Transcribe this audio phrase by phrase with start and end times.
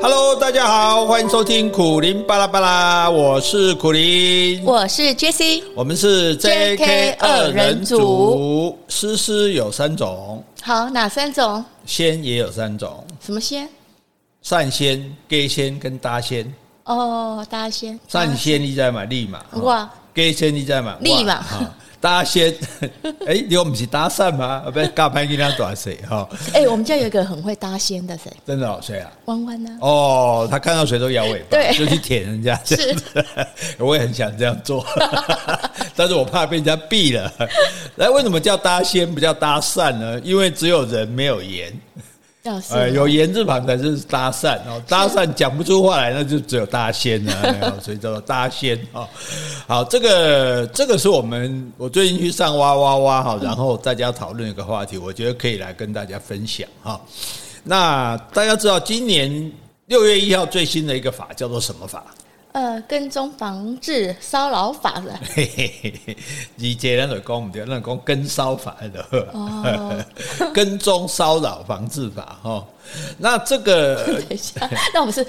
[0.00, 8.78] Hello，大家好，欢迎收听苦林巴拉巴拉，我是苦林，我是 Jessie，我们是 JK 二人组。
[8.86, 11.64] 诗诗有三种，好，哪三种？
[11.84, 13.68] 仙也有三种，什么仙？
[14.40, 16.54] 善仙、假仙跟搭仙。
[16.84, 17.98] 哦，搭仙。
[18.06, 19.04] 善仙你在买？
[19.06, 19.42] 立马。
[19.62, 19.90] 哇。
[20.14, 20.96] 假仙你在买？
[21.00, 21.44] 立马。
[22.00, 22.54] 搭仙，
[23.02, 24.62] 哎、欸，你我们是搭讪吗？
[24.72, 26.28] 不是，尬拍跟他多少哈？
[26.54, 28.32] 哎，我们家有一个很会搭仙的谁？
[28.46, 29.10] 真的哦，谁啊？
[29.24, 29.70] 弯弯呢？
[29.80, 32.58] 哦，他看到谁都摇尾巴， 对，就去舔人家。
[32.64, 32.94] 是，
[33.78, 34.86] 我也很想这样做，
[35.96, 37.32] 但是我怕被人家毙了。
[37.96, 40.20] 来，为什么叫搭仙不叫搭讪呢？
[40.22, 41.42] 因为只有人没有
[42.54, 42.62] 言。
[42.70, 49.08] 呃，有言字旁的就是搭讪哦，搭讪讲不出话来，那就只有搭 仙了，所以叫做搭仙哦。
[49.66, 57.00] 好，这个这个是我们我最近去上哇哇哇哈，然后大家讨论一个话题，我觉得可以来跟大家分享哈。
[57.64, 59.52] 那大家知道今年
[59.86, 62.04] 六月一号最新的一个法叫做什么法？
[62.58, 66.16] 呃，跟踪防治骚扰法的，嘿嘿嘿，
[66.56, 69.00] 以前人就讲唔对，那讲跟骚法的，
[69.32, 70.04] 哦、
[70.52, 72.64] 跟踪骚扰防治法哈。
[73.18, 75.26] 那这个， 等一下， 那我们是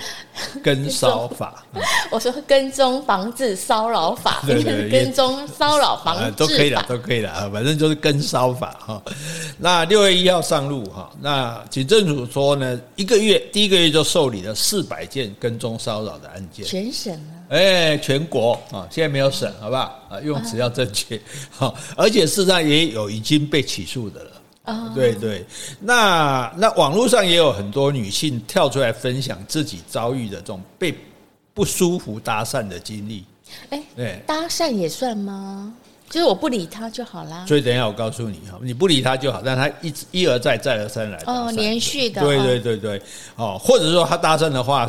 [0.63, 1.63] 跟骚法。
[2.11, 9.02] 我说跟踪防治骚扰法，对对对，跟踪骚扰防治都可以了，都可以了啊，反正就是跟骚法哈。
[9.57, 20.19] 那六月一号上路哈，那警政署说呢，一个月第一个月就受理了四百件跟踪骚扰的案件，全省啊，哎，全国啊，现在没有省，好不好啊？
[20.23, 21.19] 用词要正确，
[21.52, 24.31] 好，而且事实上也有已经被起诉的了。
[24.93, 25.45] 对对，
[25.79, 30.93] 那那网络上也有很多女性跳出来分享自己遭遇的这种被
[31.53, 33.25] 不舒服搭讪的经历。
[33.69, 35.73] 哎，对，搭讪也算吗？
[36.09, 37.45] 就是我不理他就好啦。
[37.47, 43.01] 所以等一下我告诉你哈，你不理他就好，但他一一而再再而三来哦，连续的，对对对对，
[43.35, 44.87] 哦，或者说他搭讪的话。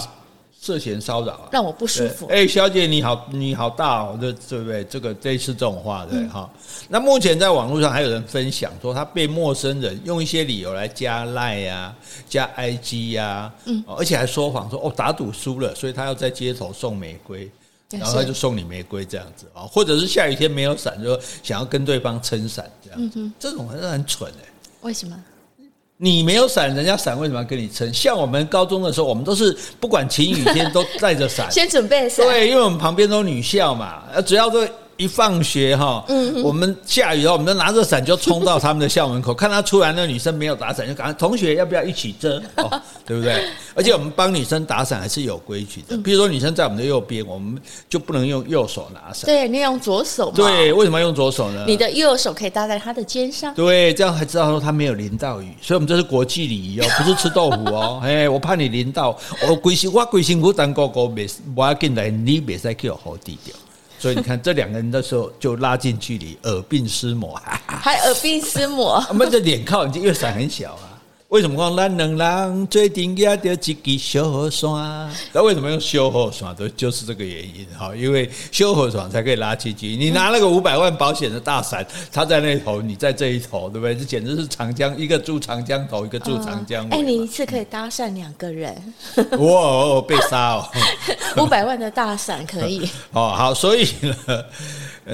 [0.60, 2.26] 涉嫌骚扰啊，让我不舒服。
[2.26, 4.84] 哎，小姐你好，你好大哦，这对不对？
[4.84, 6.50] 这个类似这种话对哈。
[6.52, 11.94] 嗯、那目前在网络上还有人分享说，他被陌生人用一些理由来加赖呀、
[12.28, 17.50] 加 IG 呀，嗯，而且还说谎说哦打赌输了，所以他要在街头送玫瑰，
[17.88, 24.44] 然后他就送你玫瑰这样子啊，或者是下雨天没有伞，就想要跟对方撑伞这样，嗯哼，这种还是很蠢哎，
[24.82, 25.16] 为什么？
[26.02, 27.92] 你没有伞，人家伞为什么要跟你撑？
[27.92, 32.26] 像我们高中的时候，我们都是不管晴雨天都带着伞， 先准备伞。
[32.26, 34.66] 对，因为我们旁边都女校嘛，只要都。
[35.00, 42.36] 一放学哈，嗯，我们下雨了，我们就拿着伞就冲到他们的校门口， 看他出来，那个女生没有打伞，就赶快同学要不要一起遮？
[42.56, 42.70] 哦，
[43.06, 43.46] 对不对？
[43.74, 50.36] 而且我们帮女生打伞还是有规矩的，比如说女生在我们的右边，我们就不能用右手拿伞，对，你用左手嘛。
[50.36, 51.64] 对，为什么要用左手呢？
[51.66, 58.00] 你的右手可以搭在她的肩上，对，这样还知道说她没有淋到雨，所以我们这是国际礼仪哦， 不是吃豆腐哦。
[58.04, 59.16] 哎，我怕你淋到，
[59.48, 63.54] 我归心我归心苦当哥哥，没我要进来，你别再给我好低调。
[64.00, 69.04] 所以你看，这两个人的时候就拉近距离，耳鬓厮磨，还耳鬓厮磨。
[69.10, 70.89] 我们这脸靠很近，因为伞很小啊。
[71.30, 72.16] 为什么讲咱两
[72.48, 75.08] 人最顶下的几根小河山？
[75.32, 76.52] 那为什么用小雨伞？
[76.56, 79.96] 都就是这个原因哈，因为小雨伞才可以拉近距离。
[79.96, 83.94] 你拿那个五百万保险的大伞，他在那头，你在这一头，对不对？
[83.94, 86.98] 这简直是长江，一个住长江头，一个住长江尾。
[86.98, 88.74] 哎，你一次可以搭讪两个人？
[89.38, 90.68] 哇哦，被杀哦！
[91.40, 92.82] 五百万的大伞可以
[93.14, 93.32] 哦。
[93.36, 93.86] 好，所以
[94.26, 94.44] 呢，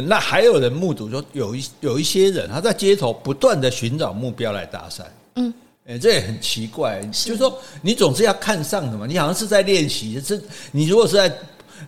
[0.04, 5.02] 那还有人目睹说，有一有一些人他在街头不断的寻找目标来搭讪。
[5.34, 5.52] 嗯。
[5.86, 9.06] 哎，这也很奇怪，是就是说你总是要看上什么？
[9.06, 10.38] 你好像是在练习，这
[10.72, 11.32] 你如果是在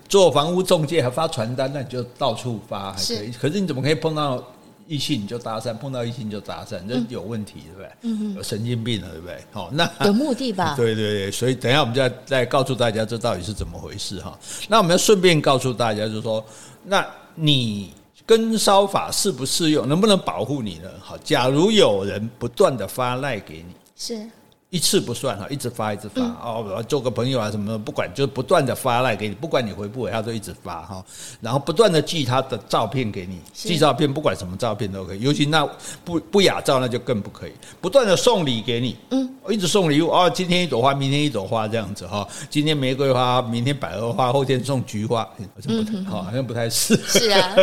[0.09, 3.33] 做房屋中介还发传单，那你就到处发还可以。
[3.33, 4.43] 是可是你怎么可以碰到
[4.87, 6.79] 异性你就搭讪，碰到异性就搭讪？
[6.87, 7.91] 这有问题，对不对？
[8.03, 9.37] 嗯哼有神经病了，对不对？
[9.51, 10.75] 好，那有目的吧？
[10.79, 14.39] 对对对，所以等一下我们就要再告诉大家这到底是怎么回事哈。
[14.69, 16.45] 那我们要顺便告诉大家，就是说，
[16.85, 17.05] 那
[17.35, 17.93] 你
[18.25, 19.89] 跟烧法适不适用？
[19.89, 20.89] 能不能保护你呢？
[21.01, 23.75] 好，假如有人不断的发赖给你。
[23.99, 24.27] 是。
[24.71, 31.03] 一次不算哈，一直发一直发哦，做个朋友啊什么的，不管就是不断的发赖给你，不管你回不回，他都一直发哈，
[31.41, 35.67] 然后不断的寄他的照片给你，寄照片，不管什么照片都可以，尤其那
[36.05, 47.57] 不不雅照那就更不可以，不断的送礼给你，嗯，一直送礼物哦，今天一朵花，明天一朵花这样子哈，今天玫瑰花，明天百合花，后天送菊花，好像不太好，好像不太是，是啊，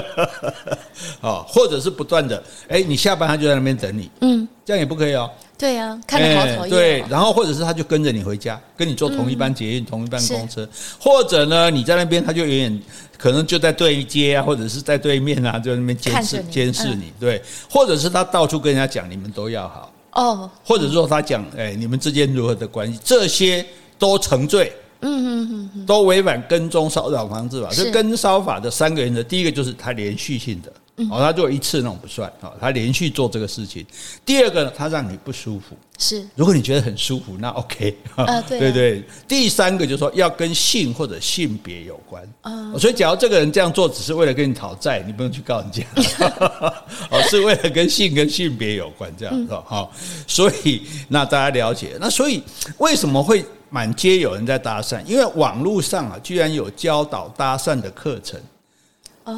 [1.22, 5.30] 哦，或者是不断的，哎，你下班他就在那边等你，嗯，这样也不可以哦。
[5.58, 6.70] 对呀、啊，看得好讨厌、哦。
[6.70, 10.68] 对，然后或者是他就跟着你回家，跟你坐同一班捷运、嗯、同一班公车，
[11.00, 12.82] 或者呢，你在那边他就远远
[13.18, 17.14] 可能就在对街啊，或者是在对面啊，就在那边监视监视你。
[17.20, 23.66] 对，或者是他到处跟人家讲你们都要好哦，或者说他讲哎你们之间如何的关系，这些
[23.98, 27.70] 都成罪嗯嗯嗯，都违反跟踪骚扰防治法。
[27.70, 30.72] 是跟骚法的三个原则，第一个就是它连续性的。
[31.10, 33.86] 哦，他做一次那种不算哦，他连续做这个事情。
[34.26, 36.26] 第二个呢，他让你不舒服，是。
[36.36, 39.04] 如果你觉得很舒服，那 OK 啊，对对对。
[39.28, 45.84] 第三个就是说要跟性或者性别有关啊，所以假如这个人这样做只是为了跟你讨债，你不用去告人家，
[47.12, 49.62] 哦，是为了跟性跟性别有关这样是吧？
[49.68, 49.92] 好，
[50.26, 52.42] 所以那大家了解，那所以
[52.78, 55.04] 为什么会满街有人在搭讪？
[55.06, 58.40] 因为网络上啊，居然有教导搭讪的课程。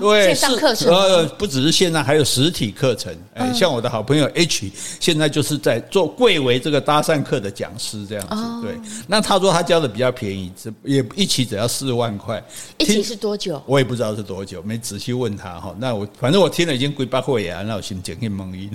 [0.01, 3.15] 对，线上课程呃，不只是线上，还有实体课程。
[3.35, 4.69] 哎，像我的好朋友 H，
[4.99, 8.61] 现在就是在做贵为这个搭讪课的讲师这样子。
[8.61, 12.43] 对，那他说他教的比较便宜，只也一起只要四万块。
[12.77, 13.61] 一起是多久？
[13.65, 15.73] 我也不知道是多久，没仔细问他哈。
[15.79, 18.69] 那我反正我听了已经几百会啊，那我心情很懵逼。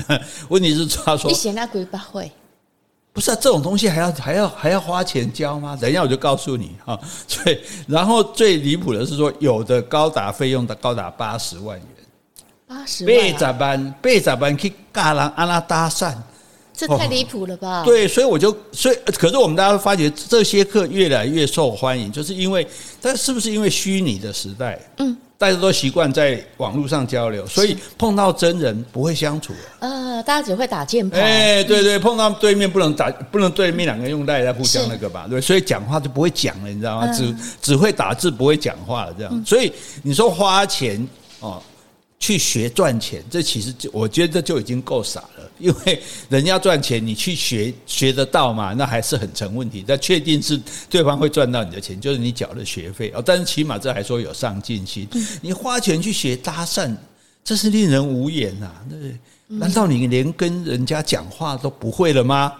[0.48, 2.30] 问题是他说，你写那几百会。
[3.12, 5.76] 不是啊，这种东西还要还要还要花钱交吗？
[5.78, 6.98] 等一下我就告诉你哈。
[7.28, 11.86] 所以，然后最离谱的是说，有的高达费用的高达八十万元，
[12.66, 16.14] 八十万，八十万，八十万去教人阿拉搭讪，
[16.72, 17.84] 这太离谱了吧？
[17.84, 22.66] 对，所以我就所以，可是我们大家会发觉这些课越来越受欢迎，就是因为，
[23.00, 24.80] 但是不是因为虚拟的时代？
[24.98, 25.16] 嗯。
[25.42, 29.52] 大家都习惯在网络上交流，所以碰到真人不会相处。
[29.80, 31.20] 呃，大家只会打键盘。
[31.20, 35.26] 哎，对对，碰到对面不能打，不能对面两个人用赖在互相那个吧？
[35.28, 37.08] 对，所以讲话就不会讲了，你知道吗？
[37.12, 39.44] 只只会打字，不会讲话了，这样。
[39.44, 39.72] 所以
[40.04, 41.04] 你说花钱
[41.40, 41.60] 哦。
[42.22, 45.50] 去学赚钱，这其实就我觉得这就已经够傻了。
[45.58, 48.72] 因为人家赚钱，你去学学得到嘛？
[48.74, 49.84] 那还是很成问题。
[49.84, 50.56] 但确定是
[50.88, 53.20] 对方会赚到你的钱，就是你缴的学费哦。
[53.20, 55.08] 但是起码这还说有上进心。
[55.40, 56.96] 你花钱去学搭讪，
[57.42, 58.70] 这是令人无言呐。
[58.88, 59.18] 对，
[59.48, 62.52] 难道你连跟人家讲话都不会了吗？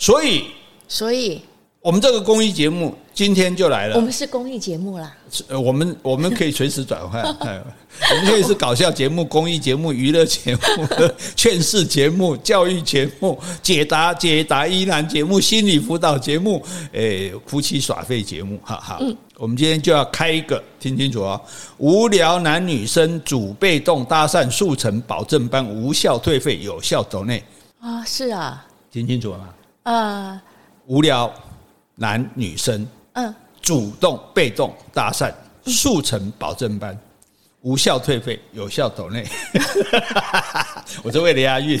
[0.00, 0.46] 所以，
[0.88, 1.42] 所以。
[1.86, 3.94] 我们这个公益节目今天就来了。
[3.94, 5.16] 我们是公益节目啦。
[5.46, 10.60] 呃，我们我们可以随时转换， 我们可以是搞笑节目、公益节目、娱乐节目、
[11.36, 16.60] 劝世节目、教育节目、解答解答疑难节目、心理辅导节目，
[16.90, 18.98] 诶，夫妻耍废节目，哈哈。
[19.00, 21.40] 嗯，我们今天就要开一个，听清楚哦，
[21.78, 27.40] 无聊男女生主被动搭讪速成保证班，无效退费，有效走内
[27.78, 29.48] 啊，是啊，听清楚了吗？
[29.84, 30.42] 啊，
[30.88, 31.32] 无聊。
[31.96, 35.32] 男女生，嗯，主动被动搭讪，
[35.64, 36.96] 速成保证班，
[37.62, 39.26] 无效退费，有效抖内。
[41.02, 41.80] 我是为了押韵。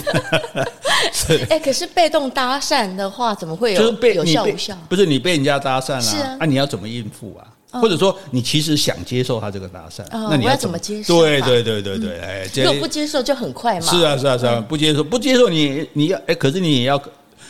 [1.50, 4.74] 哎，可是被动搭讪的话，怎么会有就是被有效无效？
[4.88, 6.36] 不是你被人家搭讪啊？
[6.40, 7.46] 啊，你要怎么应付啊？
[7.78, 11.20] 或者说你其实想接受他这个搭讪，那你要怎么接受？
[11.20, 13.86] 对对对对对，哎，如果不接受就很快嘛。
[13.86, 16.98] 是啊是啊是啊，不接受不接受你你要哎，可是你也要。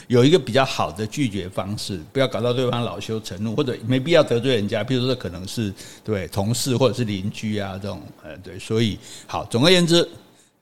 [0.08, 4.84] 有一个比较好的拒绝方式，不要搞到对方恼羞成怒，或者没必要得罪人家。
[4.84, 5.72] 比如说，可能是
[6.04, 10.08] 对同事或者是邻居啊这种，呃，对，所以好，总而言之，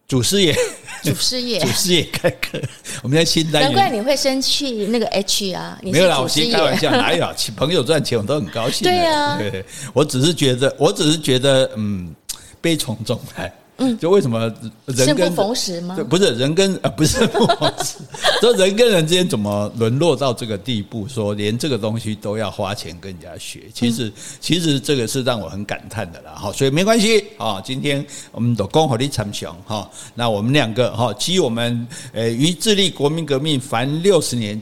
[0.09, 0.57] 祖师爷，
[1.03, 2.59] 祖师爷， 祖师爷开课，
[3.03, 8.85] 我们在新单元，难怪你会生气那个 H 啊，你没有啦，我先开玩笑，哪有 朋友赚钱我都很高兴。
[8.85, 12.15] 对啊，对，我只是觉得，我只是觉得，嗯，
[12.61, 13.53] 悲从中来。
[13.79, 14.53] 嗯，就为什么
[14.87, 15.97] 人跟不逢时吗？
[16.09, 17.99] 不是人跟呃，不是不逢时。
[18.41, 21.09] 说人跟人之间怎么沦落到这个地步？
[21.09, 26.33] 说连这个东西都要花钱跟人家学，其实其实这个是让我很感叹的啦。
[26.33, 27.61] 哈，所以没关系啊。
[27.61, 29.91] 今天我们都恭候你参详哈。
[30.15, 34.61] 那我们两个哈，基于我们呃于致力国民革命凡六十年。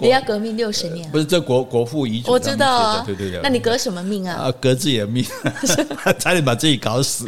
[0.00, 4.44] 也要革命六十年，不是这国国父遗嘱，我知道啊，对对对，那你革什么命啊？
[4.44, 5.24] 啊，革自己的命，
[6.18, 7.26] 差点把自己搞死。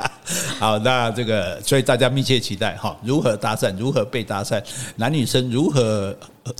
[0.58, 4.62] 好，那这个，所以大家密切期待哈，如何搭讪，如何被搭讪，
[4.96, 6.16] 男女生如何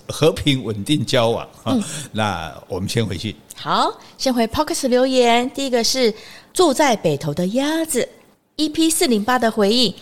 [0.09, 1.49] 和平稳定交往。
[1.65, 1.83] 嗯，
[2.13, 3.35] 那我们先回去。
[3.57, 5.49] 好，先回 Podcast 留言。
[5.51, 6.13] 第一个是
[6.53, 8.09] 住在北投的鸭子
[8.57, 9.95] ，EP 四零八的回应。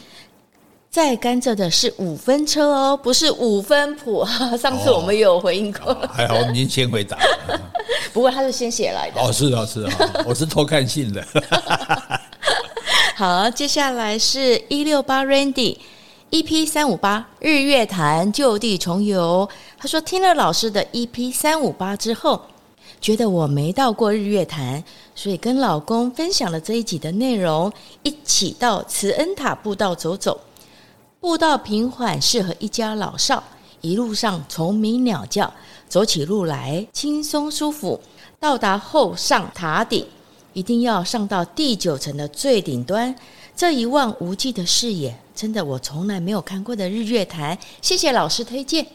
[0.99, 4.27] 在甘蔗的是五分车哦，不是五分谱。
[4.61, 7.17] 上次我们有回应过，哦，还好我们已经先回答。
[8.13, 9.21] 不过他是先写来的。
[9.23, 9.93] 哦，是啊，是啊，
[10.27, 11.25] 我是偷看信的。
[13.15, 15.79] 好，接下来是一六八 Randy
[16.33, 19.49] EP 三五八日月潭旧地重游。
[19.79, 22.43] 他说听了老师的 EP 三五八之后，
[23.01, 24.83] 觉得我没到过日月潭，
[25.15, 30.41] 所以跟老公分享了这一集的内容，一起到慈恩塔步道走走。
[31.21, 33.43] 步道平缓，适合一家老少。
[33.81, 35.53] 一路上虫鸣鸟叫，
[35.89, 38.01] 走起路来轻松舒服。
[38.39, 40.07] 到达后上塔顶，
[40.53, 43.15] 一定要上到第九层的最顶端。
[43.57, 47.59] 这一望无际的视野，真的我从来没有看过的日月潭。
[47.83, 48.87] 谢谢老师推荐。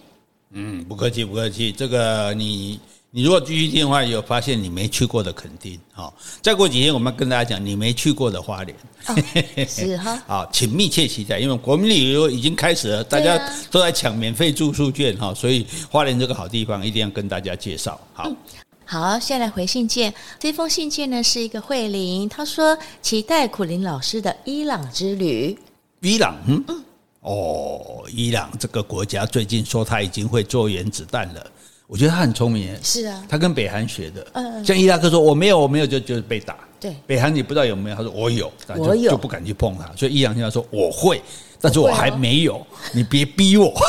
[0.52, 1.74] 嗯，不客气，不客气。
[1.74, 2.80] 这个你
[3.16, 9.16] 你如果继续听的话，有发现你没去过的肯定，好，再过几天我们跟大家讲你没去过的花莲，哦、
[9.70, 13.40] 是哈，好，请密切期待，因为国民旅游已经开始了，大家
[13.70, 18.02] 都在抢免费住宿券哈，所以花莲这个好地方一定要跟大家介绍。
[18.14, 18.36] 好，嗯、
[18.84, 25.56] 好，先来回信件，这封信件呢是一个慧玲，她说期待苦林老师的伊朗之旅，
[26.02, 26.84] 伊朗，嗯，嗯。
[27.22, 31.52] 哦，伊朗这个国家最近说他已经会做原子弹了。
[31.94, 34.26] 我觉得他很聪明，是啊，他跟北韩学的。
[34.32, 36.58] 嗯，像伊拉克说我没有，我没有，就就是被打。
[36.80, 39.88] 对，北韩你不知道有没有，他说我有，我有，就不敢去碰他。
[39.96, 41.22] 所以伊朗现在说我会，
[41.64, 43.74] 但是我还没有，你别逼我。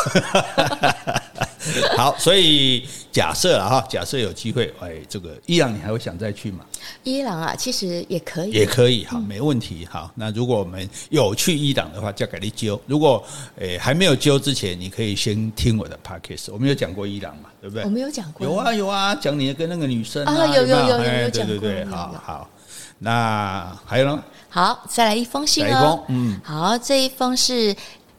[1.96, 6.64] 好，所以假设了哈，假设有机会，哎，这个伊朗你还会想再去吗？
[7.02, 9.84] 伊朗啊，其实也可以，也可以，哈，没问题。
[9.90, 12.80] 好，那如果我们有去伊朗的话，就给你揪。
[12.86, 13.24] 如果
[13.58, 16.52] 诶还没有揪之前，你可以先听我的 podcast。
[16.52, 17.82] 我们有讲过伊朗嘛，对不对？
[17.82, 22.50] 我们有讲过，有啊有啊，讲你跟那个女生啊，有有有有有讲过，对对对，好好。
[22.98, 24.24] 那还有呢？
[24.48, 26.04] 好，再来一封信哦。
[26.08, 27.74] 嗯，好，这一封是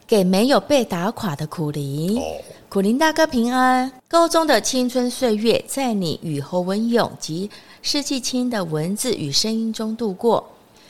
[0.05, 2.17] 给没有被打垮的苦林。
[2.17, 2.23] 哦。
[2.67, 7.49] 苦林大哥平安，高中的青春岁月在你与侯文勇及
[7.81, 10.45] 施季青的文字与声音中度过，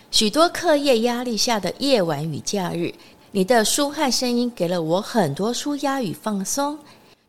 [0.10, 2.92] 许多课业压力下的夜晚与假日，
[3.32, 6.76] 你的书和声音给了我很多舒压与放松。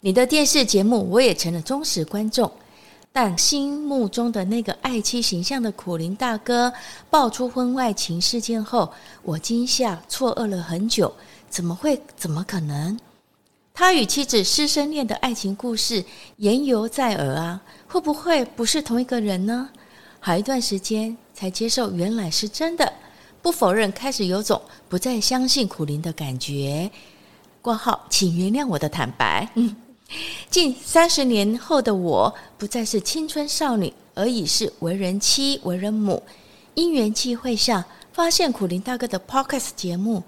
[0.00, 2.50] 你的电视节目我也成了忠实观众，
[3.18, 6.70] 但心目中的那个爱妻形象的苦林大哥
[7.08, 8.92] 爆出婚外情事件后，
[9.22, 11.10] 我惊吓错愕了很久，
[11.48, 11.98] 怎么会？
[12.14, 12.98] 怎么可能？
[13.72, 16.04] 他与妻子师生恋的爱情故事
[16.36, 19.70] 言犹在耳啊，会不会不是同一个人呢？
[20.20, 22.92] 好一段时间才接受原来是真的，
[23.40, 26.90] 不否认，开始有种不再相信苦林的感觉。
[27.62, 29.48] 挂号，请原谅我的坦白。
[29.54, 29.74] 嗯，
[30.48, 36.22] 近三十年后的我，不再是青春少女，而已是为人妻、为人母。
[36.74, 40.22] 因缘际会下，发现苦林大哥的 Podcast 节目。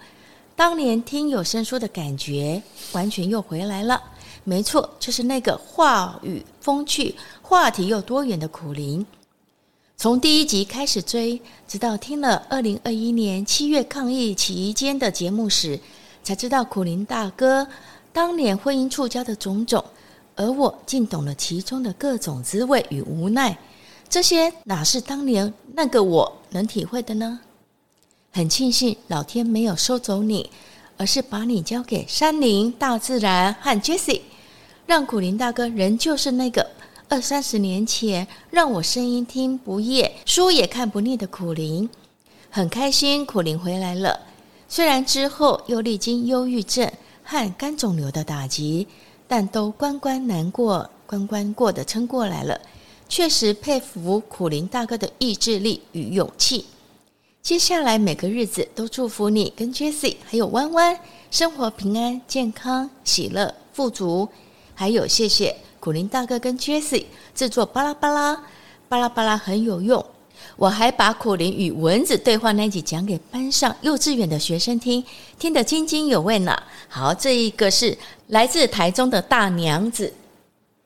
[0.57, 2.61] 当年听有声书的感觉
[2.93, 4.03] 完全又回来了，
[4.43, 9.07] 没错，就是那个话语风趣、话题又多元的苦林。
[9.97, 15.79] 从第一集开始追，直到听了二零二一年七月抗疫期间的节目时，
[16.25, 17.67] 才知道苦林大哥
[18.19, 19.85] 当年婚姻触礁的种种，
[20.35, 23.57] 而我竟懂了其中的各种滋味与无奈。
[24.09, 27.39] 这些哪是当年那个我能体会的呢？
[28.33, 30.51] 很庆幸老天没有收走你，
[30.97, 34.23] 而是把你交给山林、大自然和 Jesse，
[34.85, 36.69] 让苦林大哥仍旧是那个
[37.09, 41.89] 二三十年前让我声音听不厌、书也看不腻的苦林。
[42.51, 44.19] 很开心苦林回来了，
[44.69, 46.91] 虽然之后又历经忧郁症
[47.31, 48.89] 和肝肿瘤的打击，
[49.27, 52.59] 但都关关难过关关过的撑过来了。
[53.07, 56.65] 确实佩服苦苓大哥的意志力与勇气。
[57.43, 60.99] 接下来每个日子都祝福你跟 Jesse 还有弯弯
[61.31, 64.27] 生活平安、健康、喜乐、富足。
[64.75, 67.05] 还有谢谢苦苓大哥跟 Jesse
[67.35, 68.43] 制作巴拉巴拉
[68.89, 70.03] 巴拉巴拉很有用。
[70.57, 75.05] 我还把苦灵与蚊子对话那集讲给班上幼稚园的学生听，
[75.39, 76.57] 听得津津有味呢。
[76.89, 77.97] 好，这一个是
[78.29, 80.13] 来自台中的大娘子。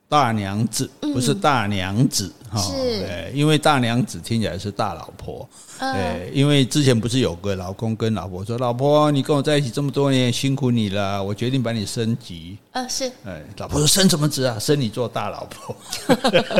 [0.08, 14.58] 大娘子不是大娘子哈，是，对，因为大娘子听起来是大老婆，对，因为之前不是有个老公跟老婆说，老婆你跟我在一起这么多年，辛苦你了，我决定把你升级，呃，是，哎，老婆说升什么职啊？
[14.60, 15.74] 升你做大老婆，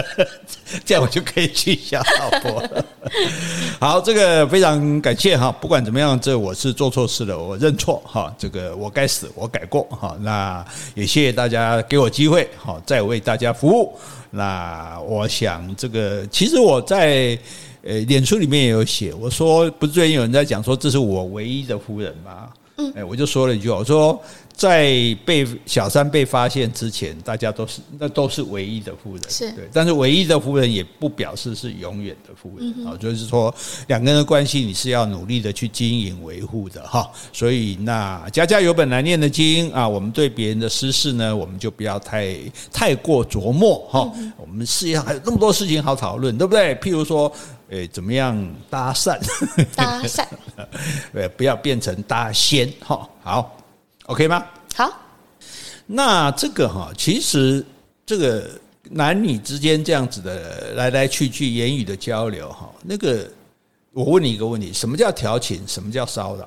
[0.82, 2.84] 这样我就可以去小老婆了。
[3.78, 13.42] 好，这个非常感谢哈，不管怎么样，这我是做错事了，我认错哈，这个我该死，我改过哈，那也谢谢大家给我机会，好，再为大家。
[13.42, 13.99] 家服务，
[14.33, 17.39] 那我想这个其实我在
[17.85, 22.49] 呃脸书里面也有写，我说不是最近有人在讲说这是我唯一的夫人吗？
[22.79, 24.21] 嗯，哎，我就说了一句，我说。
[24.62, 29.69] 在被小三被发现之前，大家都是那都是唯一的夫人，是对。
[29.73, 33.52] 但是唯一的夫人也不表示是永远的夫人啊，就是说
[33.88, 37.11] 两个人的关系你是要努力的去经营维护的哈。
[37.33, 42.37] 所以那家家有本难念的经啊，我们对别人的私事呢，我们就不要太
[42.73, 44.09] 太过琢磨哈。
[44.37, 46.76] 我们世界上还有那么多事情好讨论，对不对？
[46.76, 47.33] 譬如说，
[47.71, 48.38] 诶，怎么样
[48.71, 49.19] 搭讪？
[49.75, 50.25] 搭讪，
[51.14, 53.09] 呃，不要变成搭仙哈。
[53.25, 53.59] 好。
[54.12, 54.45] OK 吗？
[54.75, 54.92] 好，
[55.87, 57.64] 那这个哈，其实
[58.04, 58.47] 这个
[58.90, 63.26] 男女之间这样子的来来去去言语的交流哈，那个
[63.90, 65.66] 我问你一个问题：什么叫调情？
[65.66, 66.47] 什么叫骚扰？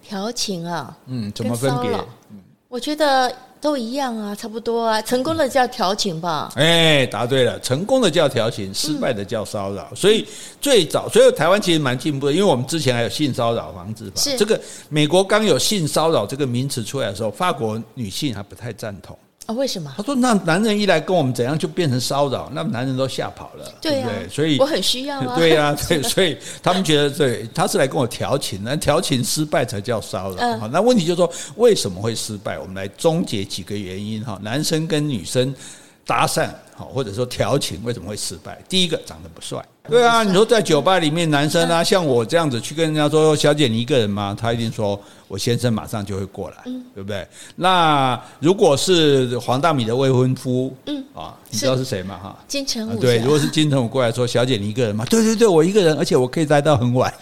[0.00, 1.90] 调情啊，嗯，怎么分别？
[2.68, 5.02] 我觉得都一样啊，差不多啊。
[5.02, 6.50] 成功的叫调情吧？
[6.56, 9.86] 哎，答对了，成功的叫调情，失败的叫骚扰。
[9.90, 10.26] 嗯、所以
[10.60, 14.20] 最早，所以台湾其实蛮进步的，因为我们之前还有性骚扰防治法。
[14.20, 19.16] 是这个美国刚有性骚扰这个名词出来的时候，法国女性还不太赞同。
[19.50, 19.92] 啊，为什么？
[19.96, 24.28] 他说：“那男人一来跟我们怎样，就变成骚扰，那男人都吓跑了，对不对？
[24.28, 25.34] 所以我很需要啊。
[25.36, 30.58] 对呀，对，所以他们觉得，对，他是来跟我调情，那调情失败才叫骚扰。
[30.58, 32.60] 好，那问题就是说，为什么会失败？
[32.60, 34.38] 我们来终结几个原因哈。
[34.40, 35.52] 男生跟女生
[36.10, 38.60] 搭讪，好，或者说调情，为什么会失败？
[38.68, 46.56] 第一个，长得不帅。”对啊，你说在酒吧里面，男生啊，像我这样子去跟人家说：“小姐，你一个人吗？”他一定说：“我先生马上就会过来，
[46.94, 47.24] 对不对？”
[47.54, 52.18] 那如果是黄大米的未婚夫，嗯啊，你知道是谁吗？
[52.20, 52.98] 哈，金城武。
[52.98, 57.12] 对，如果是金城武过来说：“小姐，你一个人吗？”对对对，我一个人，而且我可以待到很晚。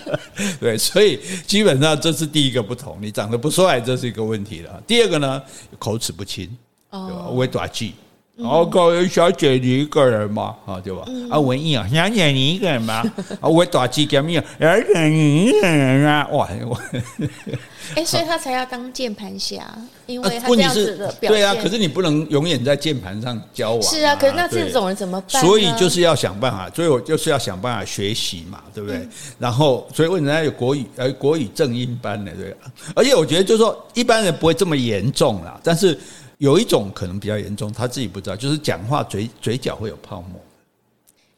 [0.60, 4.82] 对，所以基本上这是第一个不同，你长得不帅，这是一个问题了。
[4.86, 5.42] 第二个呢，
[5.78, 6.48] 口齿不清，
[6.90, 7.24] 对吧？
[7.36, 7.66] 会打
[8.36, 8.42] 记。
[8.44, 10.54] 哦，各位小姐，你一个人吗？
[10.66, 11.04] 啊，对吧？
[11.30, 13.02] 啊，文艺啊，小姐你一个人吗？
[13.40, 16.28] 啊，我打击给面，小姐你一个人啊？
[16.32, 16.78] 哇，我，
[17.94, 19.64] 哎，所以他才要当键盘侠，
[20.06, 21.30] 因为他这样子的表现。
[21.30, 23.82] 对啊，可是你不能永远在键盘上交往。
[23.82, 25.42] 是啊，可是那这种人怎么办？
[25.42, 29.08] 所以就是要想办法，所以我就是要想办法学习嘛，对不对？
[29.38, 32.30] 然后，所以为什么要有国语呃国语正音班呢？
[32.36, 32.54] 对，
[32.94, 35.98] 而且我觉得就是说，一般人不会这么严重啦，但是。
[36.38, 40.40] 有一种可能比较严重，他自己不知道，就是讲话嘴嘴角会有泡沫。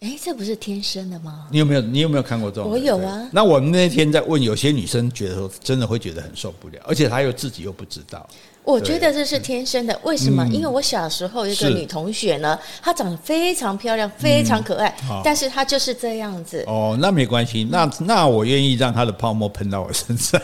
[0.01, 1.49] 哎，这不是天生的吗？
[1.51, 2.71] 你有没有你有没有看过这种？
[2.71, 3.29] 我有啊。
[3.33, 8.29] 那我们那天在问，有些女生觉得说真的会觉得很受不了，而且她又自己又不知道。
[8.65, 10.47] 我觉得这是天生的，为什么？
[10.53, 16.63] 因为我小时候有一个女同学呢，她长得非常漂亮，非常可爱，但是她就是这样子。
[16.67, 20.39] 哦，那没关系，那那我愿意让她的泡沫喷到我身上。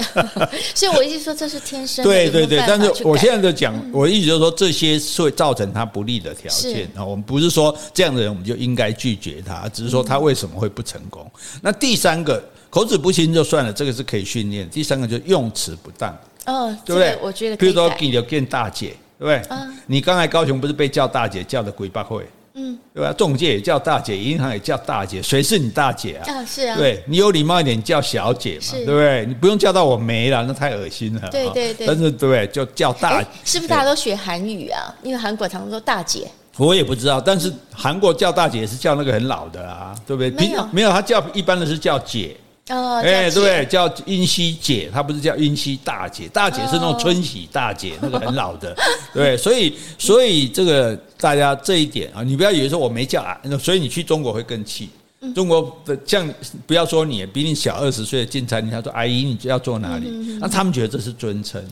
[0.74, 2.10] 所以我一直说这是天生的。
[2.10, 7.02] 对对对，但是我现在就讲，我一直就是说这些是会造成她不利的条件啊。
[7.02, 11.26] 我们不是说这样的人我们就应该拒绝他，只是说他为什么会不成功。
[11.62, 12.42] 那第三个
[12.74, 14.68] 口齿不清就算了，这个是可以训练。
[14.68, 16.12] 第三个就是用词不当。
[16.46, 17.16] 哦，对不对？
[17.22, 19.40] 我觉得，比如说给你见大姐，对不对？
[19.48, 23.12] 嗯，你刚才高雄不是被叫大姐叫的鬼八会，嗯，对吧？
[23.12, 26.26] 中介也叫大姐，银行也叫大姐，谁是你大姐啊？
[26.32, 29.24] 啊，是啊，对，你有礼貌一点叫小姐嘛，对不对？
[29.24, 31.28] 你不用叫到我没了，那太恶心了。
[31.30, 33.28] 对对对，但是对，就叫大姐。
[33.44, 34.92] 是不是大家都学韩语啊？
[35.04, 36.28] 因为韩国常常说大姐。
[36.56, 40.30] 我也不知道，但是韩国叫大姐是叫那个很老的啊，对不对？
[40.32, 42.36] 没有，没有，他叫一般的是叫姐。
[42.70, 48.74] 哦，哎，对，叫英熙姐，她不是叫英熙大姐，大姐是那种春喜大姐，那个很老的，
[49.12, 54.88] 对，所以，所以这个大家这一点啊，你不要以为说我没叫啊，所以你去中国会更气。
[55.34, 56.28] 中国的像
[56.66, 60.08] 不要说你比你小二十岁的进餐厅，他说阿姨，你要坐哪里？
[60.38, 61.62] 那他们觉得这是尊称，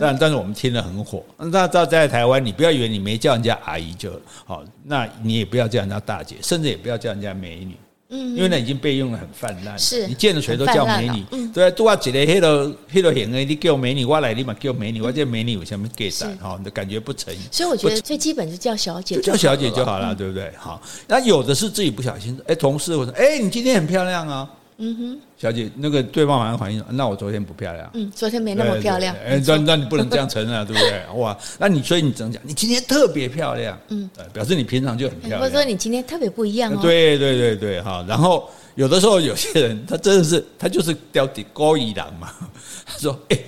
[0.00, 1.22] 但但是我们听得很火。
[1.36, 4.10] 那在在台湾，你不要以为你没叫人家阿姨就
[4.46, 7.76] 好，那你也不要叫人家大姐，甚至也不要叫人家美女。
[8.14, 16.54] 嗯，因为那已经被用的很泛滥，是你见了谁都叫美女，嗯、对啊，都要几个黑头黑了眼你叫美女，我来立马叫美女，我叫美女有什么给胆哈？
[16.56, 20.52] 你的感觉不诚意，所以我觉得最基本是叫小姐，叫小姐就好了，嗯、对不对？
[20.56, 24.48] 好，那有的是自己不小心，哎，同事我说，哎，你今天很漂亮啊。
[24.78, 27.88] 嗯哼，小姐，那个对方好像反应，那我昨天不漂亮。
[27.94, 29.14] 嗯，昨天没那么漂亮。
[29.24, 31.04] 哎，那那你不能这样承认啊，对不对？
[31.20, 32.42] 哇，那你所以你怎么讲？
[32.44, 33.78] 你今天特别漂亮。
[33.88, 35.40] 嗯，表示你平常就很漂亮。
[35.40, 36.78] 或者说你今天特别不一样哦。
[36.82, 38.04] 对对对对，哈。
[38.08, 42.32] 然后有的时候有些人他真的是他就是刁的高一郎嘛。
[42.84, 43.38] 他说：“哎，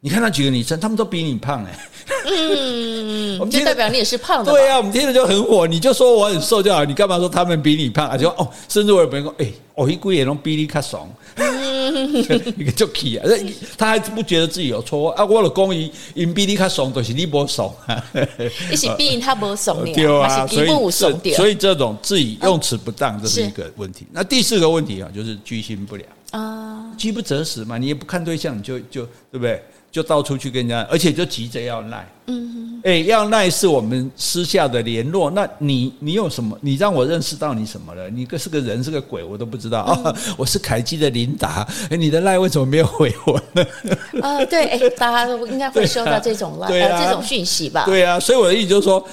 [0.00, 1.78] 你看那几个女生，她们都比你胖哎。”
[2.26, 4.52] 嗯，我们就代表你也是胖的。
[4.52, 5.66] 对呀，我们听着就很火。
[5.66, 8.16] 你就说我很瘦就好，你干嘛说他们比你胖啊？
[8.16, 11.06] 就哦，甚至我有朋友说：“哎。”我，一股也能比你卡爽，
[12.56, 13.28] 一个就气啊！
[13.76, 15.22] 他还不觉得自己有错啊！
[15.22, 18.02] 我老公伊，因比你卡爽，都是你不爽啊！
[18.72, 24.06] 一起比他不爽，对啊，所以所以这种自己用词不当，这是一个问题。
[24.12, 29.62] 那第四个问题啊，就是居心不良啊，饥不择食嘛，你也不看对象，你就就对不对？
[29.96, 32.06] 就到处去跟人家，而且就急着要赖。
[32.26, 35.30] 嗯哼，哎，要赖是我们私下的联络。
[35.30, 36.58] 那你你有什么？
[36.60, 38.10] 你让我认识到你什么了？
[38.10, 40.14] 你个是个人是个鬼，我都不知道啊！
[40.36, 43.64] 我是凯基的琳达，哎，你的赖为什么没有回我呢？
[44.22, 47.84] 啊， 对，哎，大家都应该会收到这种赖，这种讯息吧？
[47.84, 49.04] 对啊，所以我的意思就是说，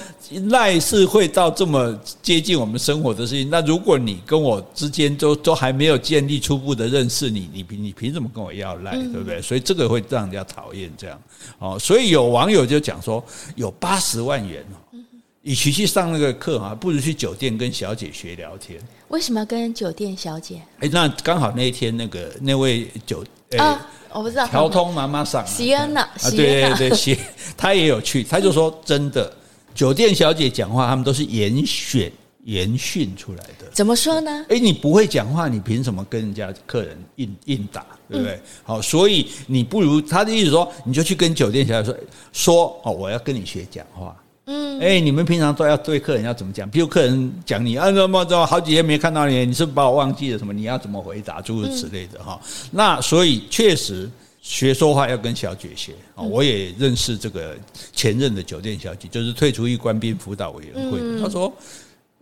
[0.50, 3.48] 赖是会到这么接近我们生活的事情。
[3.50, 8.92] 那如果你跟我之间都都还没有建立初步的认识，你你凭你凭什么跟我要赖？
[8.92, 9.40] 对不对？
[9.40, 11.18] 所以这个会让人家讨厌这样。
[11.58, 13.24] 哦，所以有网友就讲说，
[13.56, 14.98] 有八十万元哦，
[15.42, 18.80] 与其去上那个课啊，不如去酒店跟小姐学聊天。
[19.08, 20.62] 为什么要跟酒店小姐？
[20.80, 23.24] 哎，那刚好那一天那个那位酒
[23.58, 27.18] 啊，我不知道调通妈妈上席恩娜啊，对对对，
[27.56, 29.30] 他 也有去，他就说真的，
[29.74, 32.10] 酒店小姐讲话，他们都是严选。
[32.46, 34.44] 严训出来的，怎么说呢？
[34.50, 38.34] 哎，你不会讲话，你凭什么跟人家客人应应答，对不对？
[38.34, 41.98] 嗯、好，所以你不如他的意思说，你就去跟酒店小姐说
[42.32, 44.16] 说哦，我要跟你学讲话。
[44.46, 46.68] 嗯，诶，你们平常都要对客人要怎么讲？
[46.68, 50.52] 比如客人讲你啊，怎么怎么好几天没看到你，你是不是把我忘记了什么？
[50.52, 51.40] 你要怎么回答？
[51.40, 52.40] 诸如此类的哈。
[52.42, 54.10] 嗯、那所以确实
[54.42, 56.22] 学说话要跟小姐学啊。
[56.22, 57.56] 我也认识这个
[57.92, 61.52] 前任的酒店小姐，就是退出一官兵辅导委员会，嗯、他说。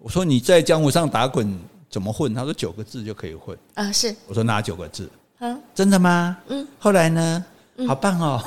[0.04, 1.56] 我说你在江湖上打滚
[1.88, 2.34] 怎么混？
[2.34, 3.92] 她说九个字就可以混啊。
[3.92, 5.08] 是我说哪九个字？
[5.42, 6.36] 嗯，真的吗？
[6.48, 7.44] 嗯，后来呢？
[7.88, 8.40] 好棒哦！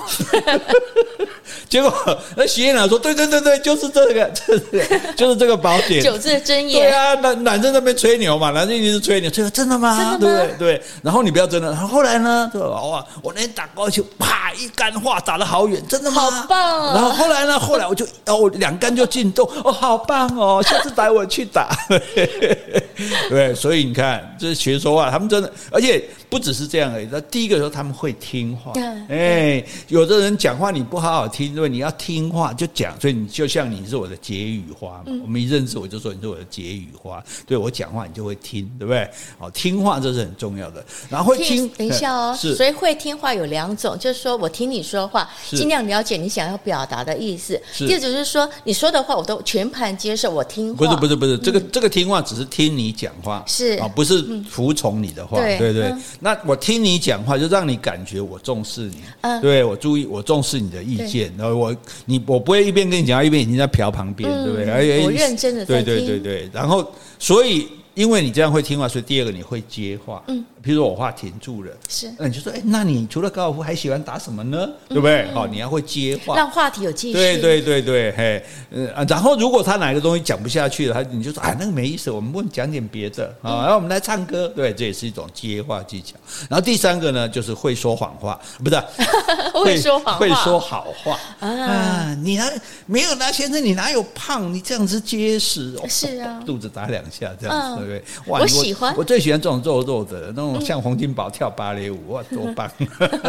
[1.67, 1.91] 结果
[2.37, 10.15] 那徐院长说：“对对对对，就是这个， 就是就是这个宝典，九字真言。”对啊，男男生那边吹牛嘛，男生一直是吹牛，吹牛真的吗？
[10.21, 10.81] 对对对。
[11.01, 11.69] 然后你不要真的。
[11.71, 12.49] 然后后来呢？
[12.53, 16.21] 哇，我那天打高尔夫，啪一杆话打得好远，真的吗？
[16.31, 16.93] 好棒！
[16.93, 17.59] 然后后来呢？
[17.59, 20.63] 后来我就哦，两杆就进洞，哦，好棒哦！
[20.63, 21.75] 下次带我去打。
[23.27, 26.01] 对，所以你看，这是学说话，他们真的，而且
[26.35, 27.07] 不只是这样而已。
[27.09, 28.73] 那第一个说他们会听话。
[29.07, 35.03] 哎，有的人讲话你不好好听，对，你要听话就讲，所以你就像你是我的解语花嘛。
[35.05, 39.09] 嗯、我们一认识我就说你是我的解语花，对我讲话你就会听，对不对？
[39.37, 40.83] 好，听话这是很重要的。
[41.09, 47.57] 然后会听，等一下哦，是，所以会听话有两种，就是说我听你说话，尽量了解你想要表达的意思。
[47.77, 50.85] 第二种是说你说的话我都全盘接受，我听话。
[50.85, 55.93] 不是不是不是，这个这个听话只是听你讲话，是啊，不是服从你的话，对对对。
[56.25, 58.97] 那我听你讲话就让你感觉我重视你。
[59.21, 64.67] 嗯，对我注意，我重视你的意见，然后我你我不会一边跟你讲话，一边已经在瞟旁边，对不对？
[64.71, 67.67] 而且我认真的对对对对，然后所以。
[67.95, 70.21] 因为你这样会听话，所以第二个你会接话。
[70.27, 74.69] 嗯，比如说我话停住了，是，那你就说，哎，那你除了高尔夫还喜欢打什么呢？
[74.89, 75.31] 对不对？
[75.33, 77.13] 好，你要会接话，让话题有继续。
[77.13, 86.15] 对对对对，嘿，嗯，然后如果他哪个东西讲不下去了，他你就说，啊，那个没意思，我们问讲点别的啊，然后我们来唱歌，对，这也是一种接话技巧。
[86.49, 88.75] 然后第三个呢，就是会说谎话，不是
[89.63, 92.13] 会说谎话，会说好话啊。
[92.15, 92.51] 你还
[92.85, 94.53] 没有那先生，你哪有胖？
[94.53, 97.84] 你这样子结实，是啊， 肚子打两下这样子。
[97.85, 102.69] 对，哇，我喜欢我，我最喜欢这种肉肉的，那种像洪金宝跳芭蕾舞，哇，多棒！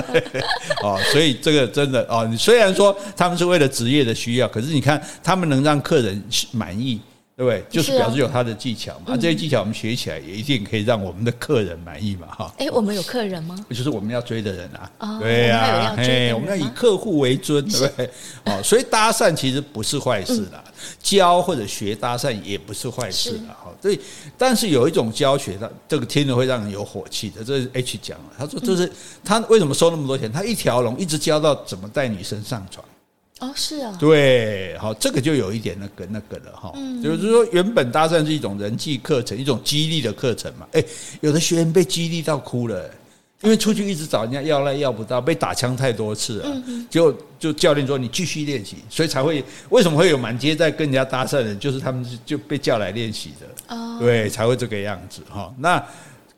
[0.82, 7.00] 哦，所以这个真的哦，你虽然说他们是为了职业的需要，可是你看他们能让客人满意。
[7.36, 7.62] 对不对？
[7.68, 12.54] 就是表示有他的技巧嘛，啊，这些技巧我们学起来也一定可以让我们的客人满意嘛，哈。
[12.56, 13.54] 哎，我们有客人吗？
[13.68, 18.10] 就是我们要追的人啊，对呀，哎，我们要以客户为尊，对不对？
[18.44, 20.64] 哦，所以搭讪其实不是坏事啦，
[20.98, 23.70] 教或者学搭讪也不是坏事啦，哈。
[23.82, 24.00] 所以，
[24.38, 28.90] 但是有一种教学，他这个听了会让人有火气的，这是 H 讲了，他说这是
[29.22, 30.32] 他为什么收那么多钱？
[30.32, 32.82] 他一条龙一直教到怎么带女生上床。
[33.38, 40.82] 哦，是啊，对，好，这个就有一点那个那个了哈，嗯、就是说原本搭讪是一种人际课程，一种激励的课程嘛，哎，
[41.20, 42.90] 有的学员被激励到哭了，
[43.42, 55.84] 因为出去一直找人家要来要不到，被打枪太多次了，就就教练说你继续练习，所以才会为什么会有满街在跟人家搭讪的人，就是他们就被叫来练习的，哦，对，才会这个样子哈，那。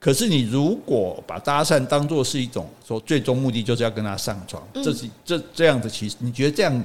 [0.01, 6.85] 可是你如果把搭讪当做是一种说最终目的就是要跟他上床，这是这这样子，其实你觉得这样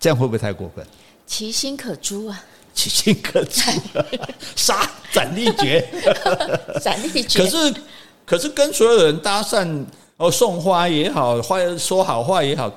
[0.00, 0.84] 这样会不会太过分？
[1.26, 2.44] 其心可诛啊！
[2.74, 3.70] 其心可诛，
[4.56, 5.86] 杀斩立决，
[6.82, 7.38] 斩立决。
[7.38, 7.74] 可是
[8.26, 9.84] 可是跟所有人搭讪
[10.16, 12.72] 哦，送花也好，话说好话也好。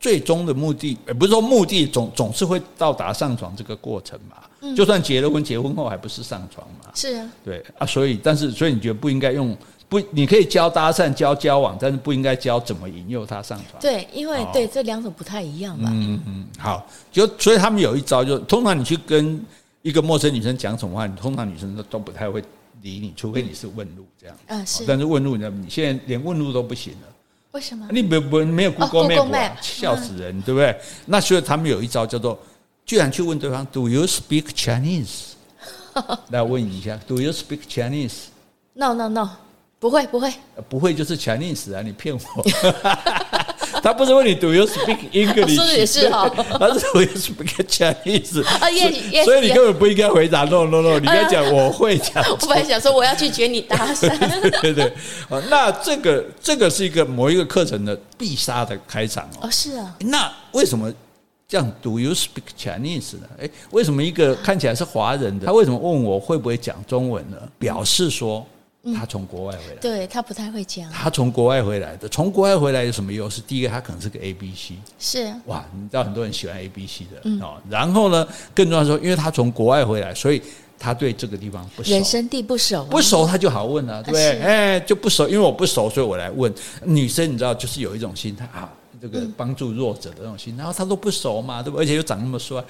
[0.00, 4.38] 最终的目的，也不是说目的总总是会到达上床这个过程嘛。
[4.62, 6.90] 嗯、就算结了婚，结婚后还不是上床嘛？
[6.94, 9.56] 是啊，对啊，所以但是所以你觉得不应该用
[9.88, 10.00] 不？
[10.10, 13.80] 你可以教搭讪、教交往，但是不应该教怎么引诱他上床。
[13.80, 15.90] 对，因为、哦、对这两种不太一样嘛。
[15.92, 19.42] 嗯嗯，好，就所以他们有一招就，就通常你去跟
[19.82, 22.42] 一个陌生女生讲什么话，你通常女生都都不太会
[22.82, 24.36] 理你，除非你是问路这样。
[24.46, 24.84] 嗯，是。
[24.86, 27.08] 但是问路呢，你现在连问路都不行了。
[27.52, 27.86] 为什么？
[27.90, 30.78] 你没没没有 Google Map，笑死人，对不对？
[31.06, 32.38] 那所以他们有一招叫做，
[32.86, 35.32] 居然去问对方，Do you speak Chinese？
[36.28, 39.28] 来问一下，Do you speak Chinese？No No No，
[39.80, 40.32] 不会不会，
[40.68, 41.82] 不会就是 Chinese 啊！
[41.82, 42.20] 你骗我。
[43.82, 45.54] 他不是问你 Do you speak English？
[45.54, 48.42] 说的也是 哈，他是 Do you speak Chinese？
[49.24, 52.22] 所以你根本不应该回答 No No No，你应该讲我会讲。
[52.28, 54.10] 我本来想说我要拒绝你搭讪。
[54.60, 54.84] 对对
[55.28, 59.42] 啊，那这个这个是一个某一个课程的必杀的开场哦。
[59.42, 59.96] 哦，是啊。
[60.00, 60.92] 那为什么
[61.48, 63.26] 这样，Do you speak Chinese 呢？
[63.38, 67.36] 诶，为什么一个看起来是华人的，他为什么问我会不会讲中文呢？
[67.58, 68.46] 表示说
[68.94, 70.90] 他从国外回来，嗯、对他不太会讲。
[70.90, 73.40] 他从国外回来的，从国外回来有什么优势？
[73.42, 77.60] 第一个，他可能是个 A B C，是哇，你知道很多人喜欢 A B C 的哦。
[77.62, 80.40] 嗯、然后呢，更重要的说，因为他从国外回来，所以
[80.78, 84.40] 他对这个地方不熟，人生地不熟，不熟他就好问了，对不对？
[84.40, 86.52] 哎，就不熟，因为我不熟，所以我来问。
[86.84, 88.72] 女生你知道，就是有一种心态啊。
[89.00, 91.78] 这个帮助弱者的那种心，然后他都不熟嘛，对不？
[91.78, 92.62] 而且又长那么帅，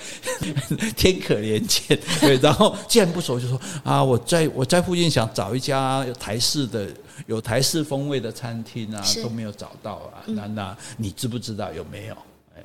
[0.96, 1.98] 天可怜见。
[2.20, 6.88] 对，然后既然不熟，就说啊，我在我在附近想找一家有台式的、
[7.26, 10.22] 有台式风味的餐厅啊，都没有找到啊。
[10.26, 12.16] 那那你知不知道有没有？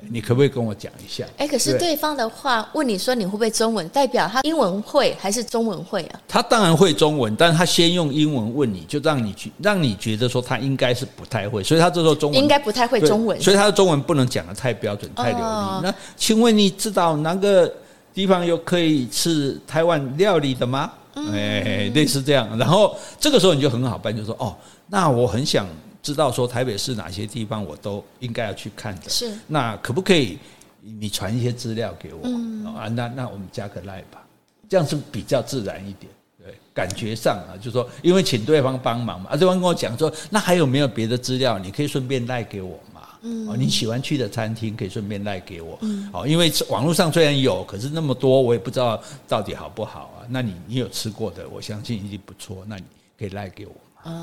[0.08, 1.24] 你可不可以跟我讲一下？
[1.38, 6.20] 哎，可是对方的话问你说你会不会中文，代表他英文会还是中文会啊？
[6.28, 15.44] 他当然会中文，但是他先用英文问你，就让你去让你觉得说他应该是不太会，所以他这时候中文应该不太会中文，所以他的中文不能讲的太标准、太流利。
[15.82, 17.72] 那请问你知道哪个
[18.12, 20.92] 地方有可以吃台湾料理的吗？
[21.14, 22.46] 哎，类似这样。
[22.58, 24.54] 然后这个时候你就很好办，就说哦，
[24.88, 25.66] 那我很想。
[26.06, 29.36] 知道说台北市哪些地方我都应该要去看的，是。
[29.48, 30.38] 那可不可以
[30.80, 32.86] 你传一些资料给我、嗯、啊？
[32.86, 34.24] 那那我们加个 line 吧，
[34.68, 41.58] 这样是比较自然一点，对，感觉上啊，就是说因为请对方帮忙嘛，啊，对方跟我讲说，那还有没有别的资料？
[41.58, 50.22] 你可以顺便赖给我嘛，嗯，哦你喜欢去的餐厅可以顺便赖给我，嗯，好，因为网络上虽然有，可是那么多我也不知道到底好不好啊。
[50.28, 52.84] 那你你有吃过的，我相信一定不错，那你
[53.18, 53.74] 可以赖给我。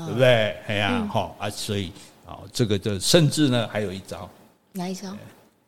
[0.06, 0.56] 对不对？
[0.66, 1.92] 哎呀，好啊，所以
[2.26, 4.28] 啊，这个就甚至呢，还有一招，
[4.72, 5.14] 哪一招？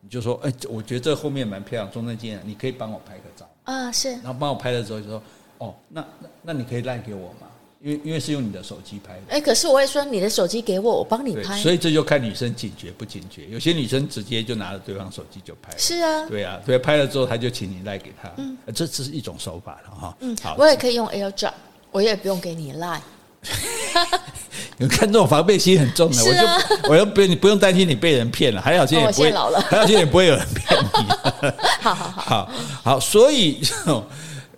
[0.01, 4.13] 你就说，哎，我觉得这后面蛮漂亮，中正纪念，你可以帮我拍个照啊，是。
[4.13, 5.23] 然后帮我拍了之后，就说，
[5.59, 7.49] 哦，那那那你可以赖给我吗？
[7.83, 9.23] 因为因为是用你的手机拍的。
[9.29, 11.59] 哎，可是我会说你的手机给我，我帮你拍。
[11.59, 13.47] 所以这就看女生警觉不警觉。
[13.49, 15.77] 有些女生直接就拿着对方手机就拍。
[15.77, 16.27] 是啊。
[16.27, 18.33] 对啊，所以，拍了之后他就请你赖给他。
[18.39, 20.17] 嗯，这只是一种手法了哈。
[20.21, 21.53] 嗯，好，我也可以用 AirDrop，
[21.91, 23.01] 我也不用给你赖。
[24.79, 29.33] 你看这种防备心很重的，我就我又不用你不用担心你被人骗了，还好现在也不会，
[29.71, 31.51] 还好现在也不会有人骗你。
[31.81, 32.53] 好好好好
[32.85, 33.59] 好，所以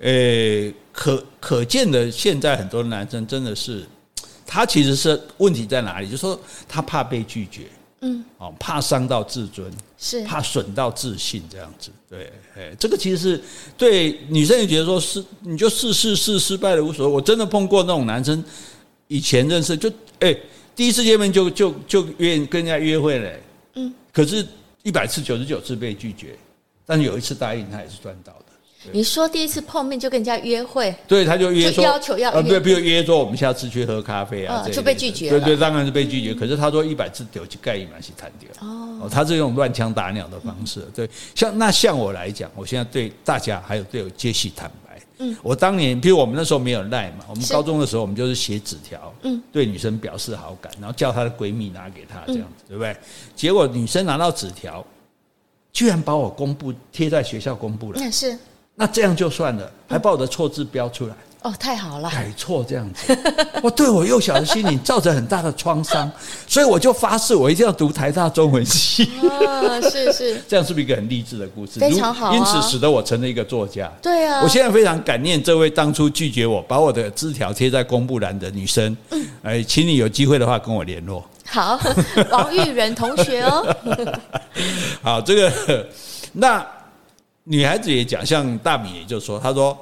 [0.00, 3.86] 呃，可可见的现在很多男生真的是，
[4.44, 6.06] 他其实是问题在哪里？
[6.06, 7.62] 就是说他怕被拒绝，
[8.00, 11.92] 嗯，哦，怕伤到自尊，是怕损到自信这样子。
[12.10, 13.40] 对，哎，这个其实是
[13.76, 17.12] 对女生也觉得说是，你就试试试失败了无所谓。
[17.12, 18.42] 我真的碰过那种男生。
[19.08, 19.90] 以前认识就
[20.20, 20.34] 哎，
[20.76, 23.42] 第一次见面就就就约跟人家约会嘞，
[23.74, 24.46] 嗯，可是
[24.82, 26.36] 一百次九十九次被拒绝，
[26.86, 28.44] 但是有一次答应他也是赚到的。
[28.92, 35.40] 你说第一次碰面就跟人家约会，对，他就约说要求要，呃，不不约说我们下次去喝咖啡啊，就被拒绝了。
[35.40, 36.32] 对对，当然是被拒绝。
[36.32, 40.80] 可是他说一百次丢去盖一满是谈掉哦，他是用乱枪打鸟的方式。
[40.94, 44.87] 对，像那像我来讲，我现在对大家还有对我杰西坦白。
[45.18, 52.96] 嗯，我当年，比如我们那时候没有赖嘛，我们高中的时候，我们就是写纸条，嗯，对女生表示好感，然后叫她的闺蜜拿给她，这样子，对不对？
[53.34, 54.84] 结果女生拿到纸条，
[55.72, 58.38] 居然把我公布贴在学校公布了，那是，
[58.74, 61.14] 那这样就算了，还把我的错字标出来。
[61.42, 62.10] 哦，太好了！
[62.10, 63.16] 改错这样子，
[63.62, 66.10] 我对我幼小的心灵造成很大的创伤，
[66.48, 69.08] 所以我就发誓，我一定要读台大中文系。
[69.22, 71.78] 啊，是是， 这样是不是一个很励志的故事？
[71.78, 73.88] 非常好，因此使得我成了一个作家。
[74.02, 78.96] 对啊，我现在非常感念这位当初拒绝我，把我的字条贴在公布栏的女生。
[79.10, 81.24] 嗯，哎，请你有机会的话跟我联络。
[81.46, 81.78] 好，
[82.30, 83.76] 王玉仁同学哦。
[85.00, 85.86] 好，这个
[86.32, 86.66] 那
[87.44, 89.78] 女孩子也讲，像大米也就说，她说。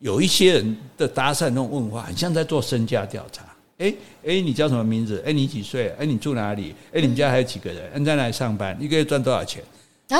[0.00, 3.44] 有一些人的搭讪那种问话，很像在做身家调查。
[3.78, 3.94] 哎
[4.26, 5.22] 哎，你叫什么名字？
[5.24, 5.88] 哎，你几岁？
[5.98, 6.74] 哎，你住哪里？
[6.92, 7.90] 哎，你们家还有几个人？
[7.94, 8.76] 你在哪里上班？
[8.80, 9.62] 一个月赚多少钱？
[10.08, 10.18] 啊？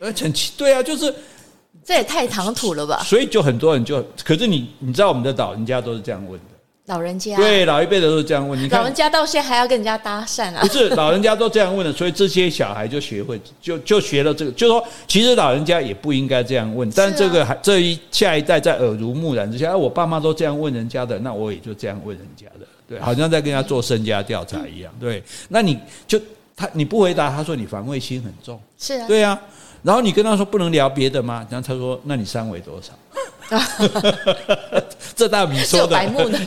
[0.00, 1.14] 而且对啊，就是
[1.84, 3.02] 这也太唐突了吧？
[3.04, 6.57] 所以就很多人就，可是你你知道我们的老人家都是这样问的。
[6.88, 7.36] 老人家。
[7.36, 8.80] 对老一辈的都是这样问，你看。
[8.80, 10.60] 老人家到现在还要跟人家搭讪啊？
[10.60, 26.18] 不是， 老人家都这样问的，所以这些小孩就学会，就就学了这个，就说其实老人家也不应该这样问，但这个还这一下一代在耳濡目染之下，哎，我爸妈都这样问人家的，那我也就这样问人家的，对，好像在跟人家做身家调查一样，对，那你就
[26.56, 29.38] 他你不回答，他说你防卫心很重，是啊，对啊，
[29.82, 31.46] 然后你跟他说不能聊别的吗？
[31.50, 32.92] 然后他说那你三围多少？
[35.16, 35.96] 这大米说的，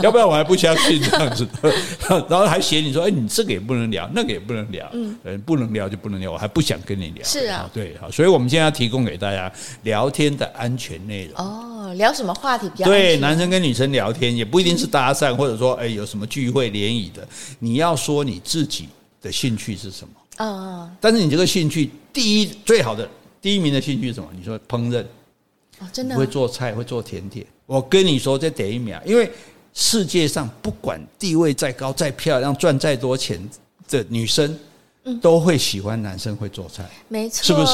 [0.01, 1.47] 要不然我还不相信这样子。
[2.29, 7.23] 然后还嫌你说，哎，你这个也不能聊，那个也不能聊，嗯，不能聊就不能聊，我还不想跟你聊。
[7.23, 9.51] 是啊，对，好，所以我们现在要提供给大家
[9.83, 11.35] 聊天的安全内容。
[11.35, 12.85] 哦，聊什么话题比较？
[12.85, 17.27] 对，男生跟女生聊天也不一定是搭讪，或者说，哎，有什么聚会联谊的，
[17.59, 18.87] 你要说你自己
[19.21, 20.13] 的兴趣是什么？
[20.37, 23.07] 嗯，但是你这个兴趣，第一最好的
[23.41, 24.29] 第一名的兴趣是什么？
[24.37, 25.03] 你说烹饪，
[25.91, 27.45] 真的、会做菜，会做甜点。
[27.65, 29.31] 我跟你说，再等一秒，因为
[29.73, 33.39] 世界上不管地位再高、再漂亮、赚再多钱
[33.89, 34.57] 的女生。
[35.19, 37.73] 都会喜欢男生会做菜，没错，是不是？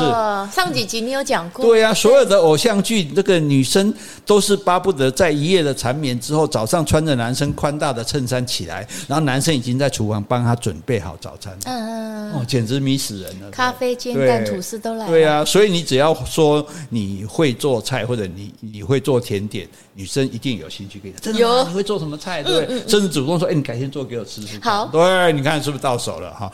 [0.55, 3.93] 上几集你有讲过，对呀、啊，所有的偶像剧，那个女生
[4.25, 13.51] 都是巴不得在一夜的缠绵之后，早上穿着男生宽大的衬衫起来，然后男生已经在厨房帮她准备好早餐，嗯嗯，哦，简直迷死人了。
[13.51, 15.11] 咖啡、煎蛋、吐司都来了。
[15.11, 21.15] 对呀、啊，所以你只要说你会做菜，或者你你会做甜点，女生一定有兴趣给你。
[21.21, 21.65] 真的吗？
[21.67, 22.41] 你会做什么菜？
[22.41, 22.77] 对不对？
[22.77, 26.33] 嗯嗯嗯，甚至主动说：“哎，你改天做给我吃吃。”好，对，你看是不是到手了？
[26.33, 26.49] 哈。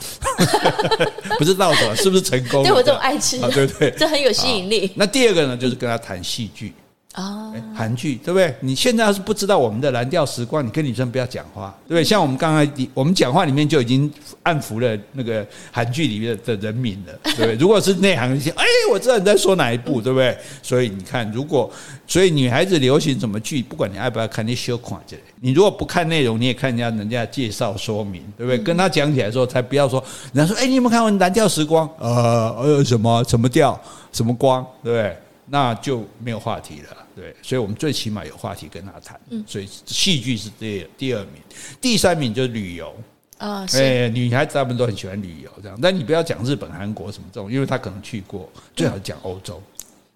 [1.39, 2.63] 不是到手，是不是成功？
[2.63, 3.91] 对我这种爱吃，对不对？
[3.97, 4.91] 这很有吸引力。
[4.95, 6.73] 那第二个呢，就是跟他谈戏剧。
[7.15, 8.53] 哦，韩剧对不对？
[8.59, 12.03] 你现在要是不知道我们的蓝调时光，你跟女生不要讲话，对不对？
[12.03, 17.53] 像我们刚才我们讲话里面就已经暗伏了那个韩剧里面的人民了，对不对？
[17.61, 20.35] 如果是内行一些，哎，我知道你在说哪一部，对不对？
[20.63, 21.71] 所以你看，如果
[22.07, 25.21] 所以女孩子流行什么剧，不管你爱不爱看，你修看这里。
[25.39, 28.57] 你如果不看内容，你也看人家人家介绍说明，对不对？
[28.57, 31.87] 跟他讲起来的时候，才不要说人家说，哎，你有没有看过蓝调时光？
[31.99, 33.79] 呃呃，什么什么调，
[34.11, 35.15] 什么光，对不对？
[35.45, 36.97] 那就没有话题了。
[37.15, 39.19] 对，所以我们最起码有话题跟他谈。
[39.29, 41.41] 嗯，所以戏剧是第第二名，
[41.79, 42.95] 第三名就是旅游
[43.37, 43.65] 啊。
[43.73, 49.61] 哎，女孩子她们都很喜欢旅游这样，但你不要讲日本、韩国什么这种，因为他可能去过，最好讲欧洲。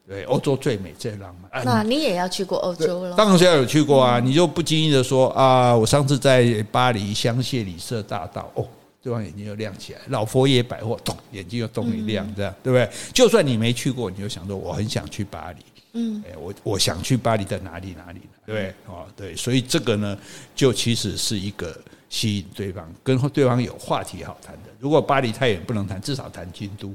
[0.07, 1.65] 对，欧洲最美最浪漫。
[1.65, 3.17] 那你也要去过欧洲了？
[3.17, 4.21] 当然是要有去过啊！
[4.21, 8.65] 你就不经意的说啊，我上次在巴黎香榭里舍大道，哦，
[9.03, 12.89] 对方眼睛又亮起来，老佛爷百货，咚，眼睛又咚一亮，这样对不对？
[13.13, 15.57] 就算你没去过，你就想说我很想去巴黎。
[15.93, 18.73] 嗯，我我想去巴黎的哪里哪里，对？
[18.85, 20.17] 哦，对，所以这个呢，
[20.55, 21.75] 就其实是一个
[22.09, 24.69] 吸引对方，跟对方有话题好谈的。
[24.79, 26.93] 如果巴黎太远不能谈，至少谈京都。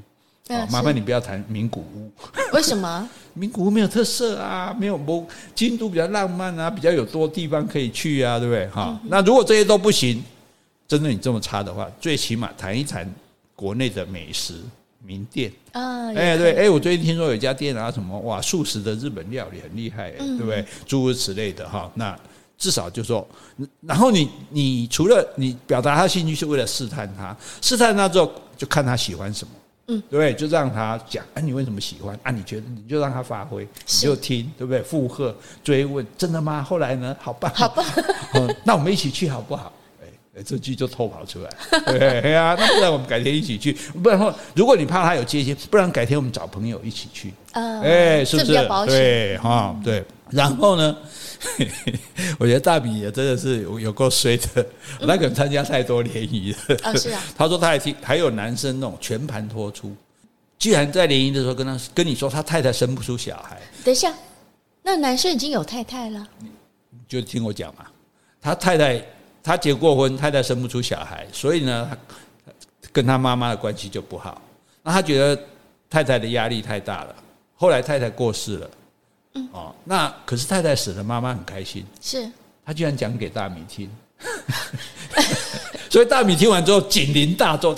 [0.49, 2.13] 哦，麻烦你不要谈名古屋。
[2.53, 3.09] 为什么？
[3.35, 8.69] 名古屋没有特色啊，没有不京都比较浪漫啊，比较有多地方可以去啊，对不对？
[8.69, 10.23] 哈，那如果这些都不行，
[10.87, 13.11] 真的你这么差的话，最起码谈一谈
[13.57, 14.61] 国内的美食。
[15.05, 20.65] 名店啊，哎对，哎，我最近听说有一家店啊，什么哇，素食的日本料理很厉害，对不对？
[20.87, 22.19] 诸如此类的哈，那
[22.57, 23.27] 至少就说，
[23.81, 29.53] 然后你你除了你表达他兴趣是为了试探他，试探他之后就看他喜欢什么，
[29.89, 30.33] 嗯，对不对？
[30.35, 32.17] 就让他讲，哎，你为什么喜欢？
[32.23, 34.81] 啊，你觉得你就让他发挥，你就听，对不对？
[34.83, 35.35] 附和
[35.65, 36.63] 追问，真的吗？
[36.63, 37.17] 后来呢？
[37.21, 37.85] 好棒，好棒，
[38.65, 39.73] 那我们一起去好不好？
[40.35, 41.51] 哎，这句就偷跑出来，
[41.85, 48.53] 对呀，那不然我们改天一起去，不然话如果你怕他有戒心，不然改天我们找朋友一起去，哎，是不是？
[48.87, 50.03] 对，哈，对。
[50.31, 50.97] 然后呢，
[52.41, 54.67] 我觉得大米也真的是有有够衰的，
[55.01, 56.77] 那个人参加太多联谊了。
[56.83, 57.23] 啊，是啊。
[57.37, 59.95] 他说他还听还有男生那种全盘托出，
[60.59, 63.61] 居然在联谊的时候跟他跟你说他太太生不出小孩。
[63.85, 64.11] 等一下，
[64.83, 66.27] 那男生已经有太太了？
[66.41, 67.85] 你就听我讲嘛，
[68.41, 69.05] 他太太。
[69.43, 71.91] 他结过婚，太太生不出小孩，所以呢，
[72.93, 74.41] 跟他妈妈的关系就不好。
[74.83, 75.43] 那他觉得
[75.91, 77.15] 太太的压力太大了。
[77.55, 78.71] 后来太太过世了，
[79.53, 81.85] 哦，那可是太太死了，妈妈很开心。
[82.01, 82.29] 是，
[82.65, 83.91] 他居然讲给大米听。
[85.91, 87.77] 所以大米听完之后，警铃大作，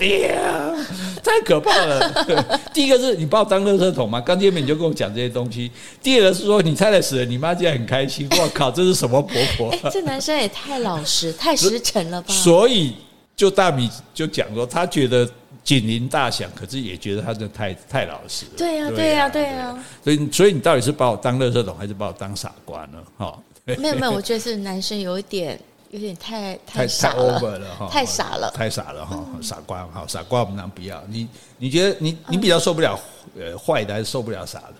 [1.27, 2.61] 太可怕了！
[2.75, 4.21] 第一个是你把我当垃圾桶吗？
[4.21, 5.71] 刚见面你就跟我讲这些东西。
[6.03, 8.29] 第二个是说你太太死了，你妈竟然很开心。
[8.39, 9.71] 我靠，这是什么婆婆？
[9.71, 12.33] 欸，这男生也太老实、太实诚了吧？
[12.33, 12.95] 所以
[13.35, 15.27] 就大米就讲说，他觉得
[15.65, 18.53] 警铃大响，可是也觉得他这太太老实了。
[18.57, 19.85] 对呀，对呀，对呀。
[20.05, 22.99] 所以，所以你到底是把我当垃圾桶，还是把我当傻瓜呢？
[23.17, 25.59] 哈，没有没有，我觉得是男生有一点。
[25.91, 29.25] 有点太太傻了，太傻了，太傻了哈！
[29.41, 31.03] 傻瓜哈，傻瓜我们俩不要。
[31.09, 32.99] 你你觉得你你比较受不了
[33.39, 34.75] 呃坏的，还是受不了傻的？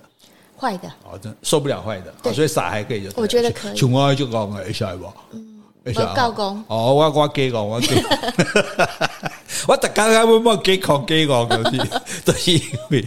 [0.59, 3.11] 坏的哦，真受不了坏的，所以傻还可以就。
[3.15, 3.77] 我觉得可以。
[3.77, 5.13] 像我就讲个，会使不？
[5.33, 6.65] 嗯，我教讲。
[6.69, 7.89] 哦，我我给讲，我假。
[9.69, 11.79] 我 大家我冇给讲给讲，就是
[12.25, 13.05] 都是因为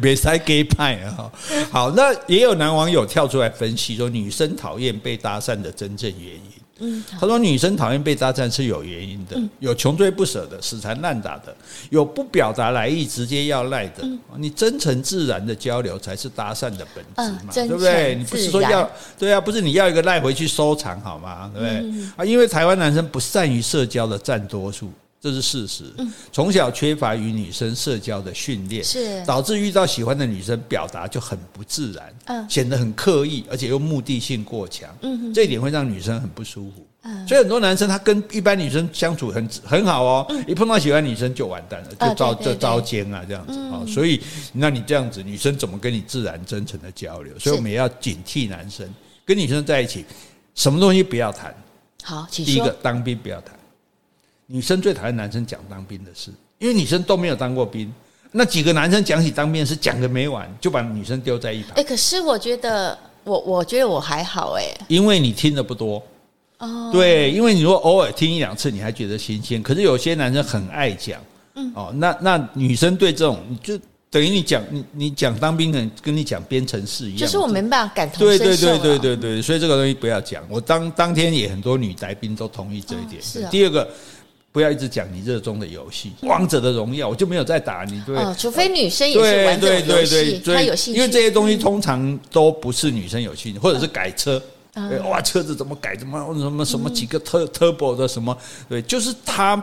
[0.00, 1.32] 没使给派啊哈。
[1.70, 6.42] 好，那也有男网友跳出来分析说，女生讨厌被搭讪的真正原因。
[6.78, 11.54] 嗯，他说女生讨厌被搭讪是有原因的，有穷追不舍的，死缠烂打的，
[11.90, 14.08] 有不表达来意直接要赖的。
[14.36, 18.14] 你真诚自然的交流才是搭讪的本质嘛，对不对？
[18.14, 21.50] 你不是说要对啊，不是你要一个赖回去收藏好吗？
[21.54, 22.04] 对不对？
[22.16, 24.90] 啊，因为台湾男生不善于社交的占多数。
[25.20, 25.84] 这是事实。
[26.32, 36.84] 从小缺乏与女生社交的训练，是导致遇到喜欢的女生表达就很不自然，嗯，显得很刻意，而且又目的性过强，嗯，这一点会让女生很不舒服。
[37.26, 43.80] 所以很多男生他跟一般女生相处很很好哦，一碰到喜欢女生就完蛋了，就遭就遭奸啊这样子啊。
[43.86, 44.20] 所以
[44.52, 47.38] 那你这样子，女生怎么跟你自然真诚的交流？
[47.38, 48.86] 所以我们也要警惕男生
[49.24, 50.04] 跟女生在一起，
[50.54, 51.54] 什么东西不要谈。
[52.02, 53.57] 好，第一个当兵不要谈。
[54.50, 57.92] 女生最讨厌男生讲当兵的事，因为女生都没有当过兵。
[58.32, 61.72] 那几个男生讲起当兵的事，讲个没完，就把女生丢在一旁。
[61.76, 66.02] 哎，可是我觉得我我觉得我还好哎，因为你听的不多。
[66.58, 69.62] 哦，对，因为你如果偶尔听一两次，你还觉得新鲜。
[69.62, 71.20] 可是有些男生很爱讲，
[71.54, 73.78] 嗯，哦，那那女生对这种，就
[74.10, 78.44] 等于你讲你你讲当兵的，跟你讲编程式一样，就是我没办法感同身受。
[78.44, 80.42] 对对对对对对，所以这个东西不要讲。
[80.48, 83.22] 我当当天也很多女来宾都同意这一点。
[83.22, 83.46] 是。
[83.50, 83.88] 第二个，
[84.50, 88.02] 不要一直讲你热衷的游戏，《王者的荣耀》，我就没有再打你。
[88.06, 88.16] 对。
[88.16, 90.98] 哦，除非女生也是玩这种游戏，她有兴趣。
[90.98, 94.42] 因为这些东西通常都不是女生有兴趣，或者是改车。
[95.04, 95.96] 哇，车子怎么改？
[95.96, 98.36] 怎么什么什么几个 turbo 的什么？
[98.68, 99.60] 对，就是他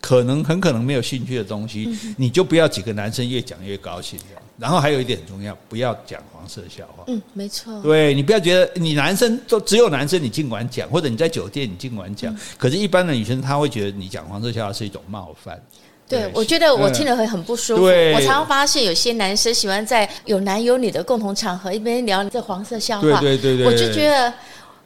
[0.00, 4.42] 可能很可能没有兴趣的东西，你就不要几个男生越讲越高兴这样。
[4.58, 7.04] 然后还有一点很重要，不要讲黄色笑话。
[7.08, 7.80] 嗯，没错。
[7.82, 12.36] 对，你不要觉得你男生都只有男生，你尽管讲，或者你在酒店你尽管讲。
[12.56, 15.60] 可是，一般的女生她会觉得你讲黄色笑话是一种冒犯。
[16.06, 17.82] 对，我觉得我听了会很不舒服。
[17.82, 24.32] 我常常发现有些男生喜欢在有男有女的共同场合一边聊这黄色笑话，对对对，我就觉得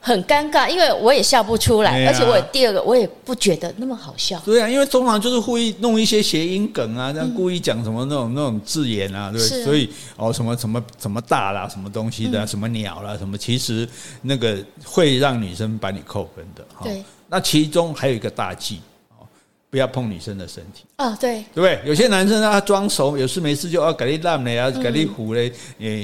[0.01, 4.39] 很尴尬，因为我也笑不出来，而且我第二个我也不觉得那么好笑。
[4.45, 13.87] 对啊，因为通常就是故意弄一些谐音梗啊，这样故意讲什么那种那种字眼啊，对，所以哦什么什么什么大啦，什么东西的，什么鸟啦，什么，其实
[14.21, 16.65] 那个会让女生把你扣分的。
[16.83, 18.81] 对，那其中还有一个大忌
[19.17, 19.27] 哦。
[19.69, 21.79] 不要碰女生的身体哦，对，对不对？
[21.85, 25.49] 有些男生他装熟，有事没事就要给你烂嘞，要给你唬嘞，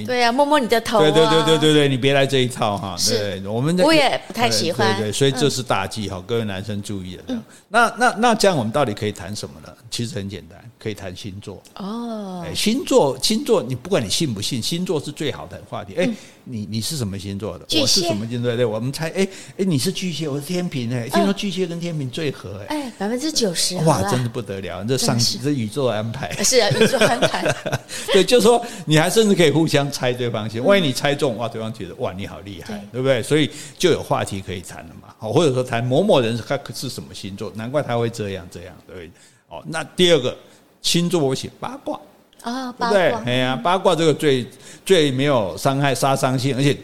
[0.05, 2.95] 对呀，摸摸你的头，对对对对对对，你别来这一套哈。
[3.05, 7.23] 对，我们我也不太喜欢，对对，所以这是大忌哈，各位男生注意了。
[7.67, 9.69] 那那那这样我们到底可以谈什么呢？
[9.91, 12.45] 其实很简单，可以谈星座哦。
[12.55, 15.93] 星座星座，你不管你信不信，星座是最好的话题。
[15.97, 16.09] 哎。
[16.47, 17.65] 你你是什么星座的？
[17.81, 18.55] 我是什么星座？
[18.55, 19.27] 对，我们猜，哎
[19.57, 27.43] 哎，你是巨蟹，我是天平，哎，听说巨蟹跟天平最合，哎，哎，百分之九十，哇，真的不得了，这上这宇宙安排，是啊，宇宙安排，
[28.13, 33.01] 对，就是说你还甚至可以互相猜对方星，万一你猜中，哇，对方觉得哇你好厉害，对。
[33.01, 33.21] 不对？
[33.23, 39.09] 所以就有话题可以谈了嘛，好，或者说谈某某人他是什么星座，难怪他会这样这样，对，
[39.49, 40.35] 哦，那第二个
[40.81, 41.99] 星座我写八卦。
[42.41, 43.11] 啊，对不对？
[43.25, 44.45] 哎呀，八卦这个最
[44.85, 46.77] 最没有伤害、杀伤性，而且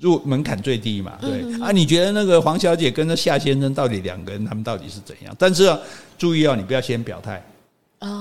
[0.00, 1.12] 入门槛最低嘛。
[1.20, 5.34] 对啊，你觉得那个黄小姐跟那夏先生到底两个人他们到底是怎样？
[5.38, 5.74] 但是
[6.18, 7.42] 注意哦，你不要先表态，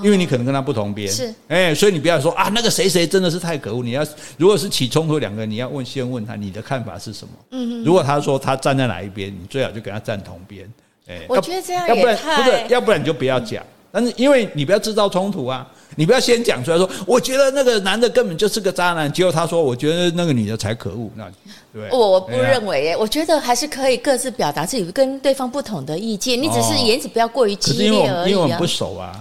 [0.04, 1.12] 因为你可能跟他不同边。
[1.12, 3.84] 是，哎，所以你不要说啊，那个谁谁真的是太可恶。
[3.84, 4.06] 你要
[4.38, 7.34] 如果是起冲突两个人，你要问先问他你的看法是什么？
[7.52, 10.72] 嗯，如果他说他站在哪一边，你最好就跟他站同边。
[11.08, 13.62] 哎，我觉得这样要不然不是，要不然你就不要讲。
[13.92, 21.26] 但是因为你不要制造冲突啊，你不要先讲出来说，我觉得那个男的根本就是个渣男，结果他说我觉得那个女的才可恶，那
[21.74, 28.28] 对，我不认为耶，我觉得还是可以各自表达自己跟对方不同的意见，你只是言辞不要过于激烈而已啊。
[28.28, 29.12] 因为我们不熟啊，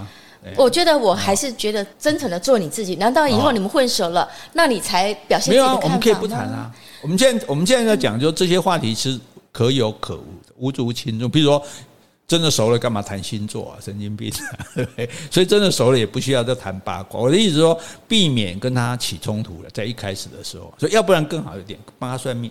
[0.57, 2.97] 我觉得我还是觉得真诚的做你自己。
[2.97, 5.81] 难道以后你们混熟了，那你才表现自己的看法？
[5.81, 6.70] 没有啊，我们可以不谈啊。
[7.01, 9.18] 我们现在我们现在在讲，就这些话题是
[9.51, 11.31] 可有可无的，无足轻重。
[11.31, 11.62] 比如说。
[12.33, 13.78] 真的熟了，干嘛谈星座啊？
[13.78, 14.33] 神经病，
[14.74, 15.11] 对 不对？
[15.30, 17.20] 所以真的熟了，也不需要再谈八卦。
[17.20, 17.78] 我的意思说，
[18.09, 22.51] 避免跟他起冲突了，在一开始的时候，所以要不然更好一点，帮他算命。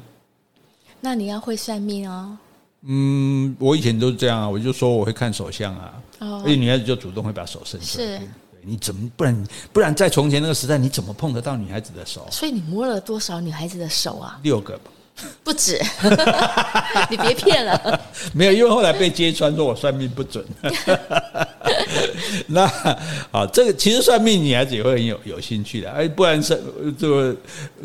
[1.00, 2.38] 那你要会算命哦。
[2.84, 8.06] 嗯，我以前都是这样啊，我就说我会看手相啊，所以女孩子就主动会把手伸出来。
[8.06, 8.22] 是，
[8.62, 12.28] 你怎么不然不然在从前那个时代，你怎么碰得到女孩子的手？
[12.30, 14.40] 所以你摸了多少女孩子的手啊？
[14.44, 14.92] 六个吧。
[15.44, 15.80] 不止，
[17.10, 18.00] 你别骗了。
[18.34, 20.44] 没有，因为后来被揭穿，说我算命不准。
[22.48, 22.64] 那
[23.32, 25.90] 啊，这个其实算命女孩子也会很有有兴趣的。
[25.92, 26.62] 哎，不然是
[26.98, 27.36] 这个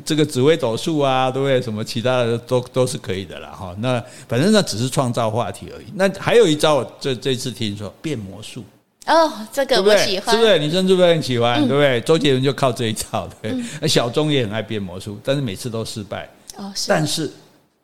[0.05, 1.61] 这个紫微斗数啊，对不对？
[1.61, 3.49] 什么其他的都都是可以的啦。
[3.49, 3.75] 哈。
[3.79, 5.87] 那反正那只是创造话题而已。
[5.95, 8.65] 那还有一招，这这次听说变魔术
[9.07, 10.59] 哦，这个我喜欢，是不是？
[10.59, 11.61] 女生是不是很喜欢？
[11.67, 12.01] 对不对？
[12.01, 13.55] 周杰伦就靠这一招，对。
[13.81, 16.29] 那小钟也很爱变魔术，但是每次都失败。
[16.57, 17.31] 哦，但是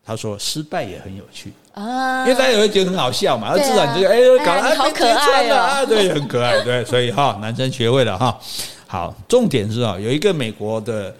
[0.04, 1.52] 他说失败也很有趣。
[1.74, 3.56] 啊，因为大家也会觉得很好笑嘛。
[3.56, 8.38] 至少你这个哎，搞得好可爱啊，对，很可爱，对，所以哈，男生学会了哈。
[8.86, 11.14] 好，重点是啊，有一个美国的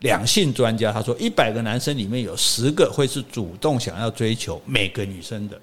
[0.00, 5.56] 两性专家，他说一百个男生里面有十个会是主动想要追求每个女生的，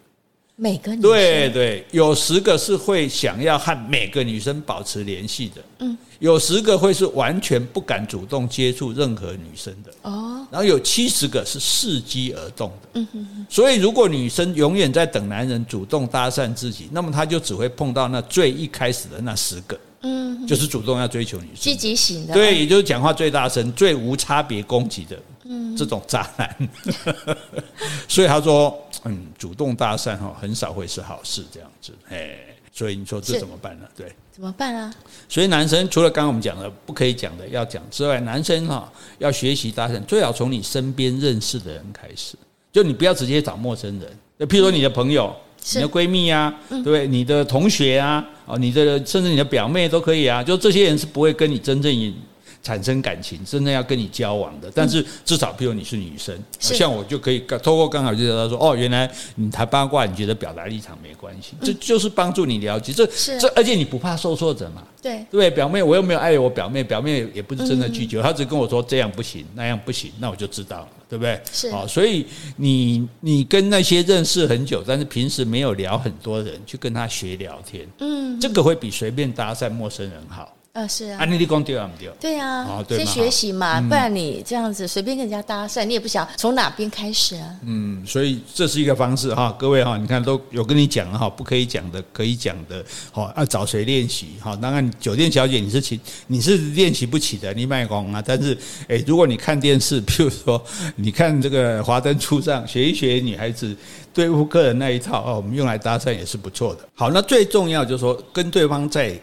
[0.55, 1.11] 每个女生。
[1.11, 10.45] 对对，有十个是会想要和每个女生保持联系的，嗯，有十个会是完全不敢主动接触任何女生的哦。
[10.51, 12.89] 然后有七十个是伺机而动的。
[12.93, 13.45] 嗯哼哼。
[13.49, 19.79] 所以如果女生永远在等男人主动搭讪自己，那么她就只会碰到那最一开始的那十个。
[20.01, 26.69] 嗯，就是主动要追求女生，积极型的，对，也就是讲话最大声、最无差别攻击的，嗯，这种渣男。
[28.07, 32.37] 所以他说，嗯，主动搭讪哈，很少会是好事，这样子，哎，
[32.71, 33.85] 所以你说这怎么办呢？
[33.95, 34.93] 对，怎么办啊？
[35.27, 42.35] 所以男生除了刚刚我们讲的不可以讲的要讲之外，男生哈要学习搭讪，最好从你身边认识的人开始，
[42.71, 44.09] 就你不要直接找陌生人，
[44.39, 45.35] 就譬如说你的朋友。
[45.75, 47.05] 你的闺蜜啊，对不对？
[47.05, 51.93] 你的同学啊，哦，你的甚至你的表妹都可以啊，就这些人是不会跟你真正
[52.61, 54.71] 产生感情，真的要跟你交往的。
[54.73, 62.93] 但是至少，譬如你是女生，像我就可以透过刚好就知道说，哦，原来你谈八卦，你觉得表达立场没关系，这就是帮助你了解。
[62.93, 63.05] 这
[63.39, 64.83] 这，而且你不怕受挫折嘛？
[65.01, 70.89] 对对，表妹，我又没有爱我表妹，表妹也不是真的拒绝，她只跟我说这样不行，那样不行，那我就知道了。
[71.09, 71.41] 对不对？
[71.51, 72.23] 是啊，所以
[72.57, 80.53] 你你跟那些认识很久，但是平时没有聊很多人，去跟他学聊天，嗯，这个会比随便搭讪陌生人好。
[80.71, 81.17] 呃，是啊，
[82.19, 87.55] 对啊，先学习嘛，不然你这样子随便跟人家搭讪，你也不晓得从哪边开始啊。
[87.65, 94.55] 嗯，所以这是一个方式哈，各位哈，你看都有跟你讲哈，不可以讲的，可以讲的，好，要找谁练习哈？
[94.55, 98.23] 当然，酒店小姐你是起你是练习不起的，你卖光啊。
[98.25, 98.55] 但是，
[98.89, 100.63] 诶，如果你看电视，譬如说
[100.95, 103.75] 你看这个《华灯初上》，学一学女孩子
[104.13, 106.87] 对付客人那一套哦，我们用来搭讪也是不错的。
[106.93, 109.19] 好，那最重要就是说跟对方在。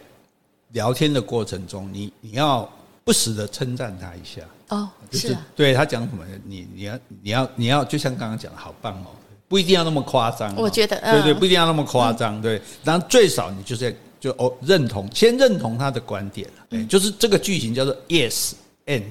[0.77, 2.71] 聊天的过程中，你你要
[3.03, 4.43] 不时的称赞他一下。
[4.69, 9.09] 哦，就是对他讲什么，你你要你要你要就像刚刚讲的好棒哦，
[9.49, 18.53] 不一定要那么夸张，我觉得对对，不一定要那么夸张，对，然后最少你就是就哦认同，先认同他的观点，对，就是这个剧情叫做 yes
[18.85, 19.05] and，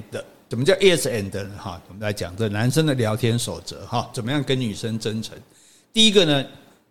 [0.47, 1.49] 怎么叫 yes and 呢？
[1.57, 5.35] 哈，我们来讲这男生的聊天守则哈，怎么样跟女生真诚？
[5.91, 6.45] 第一个呢，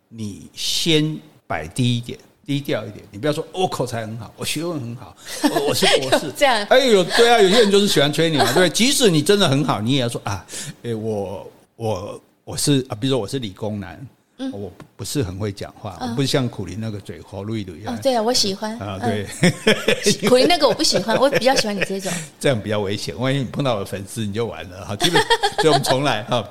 [0.09, 1.17] 你先
[1.47, 2.19] 摆低一点。
[2.45, 6.63] 低调一点，你不要说我口才很好，我学问很好，我我是 博士这样。
[6.69, 8.69] 哎呦，对啊，有些人就是喜欢吹你嘛，对。
[8.69, 10.45] 即使你真的很好，你也要说啊，
[10.83, 17.95] 哎，我我我是啊，比如说我是理工男，嗯，我不是很会讲话，我不像苦林那个嘴活路一样。
[17.95, 19.25] 哦，对啊，我喜欢啊，对。
[20.29, 22.11] 苦林那个我不喜欢，我比较喜欢你这种。
[22.39, 24.95] 这样比较危险，万一你碰到我的粉丝，你就完了哈。
[24.95, 25.21] 基本，
[25.61, 26.47] 所以我们重来哈。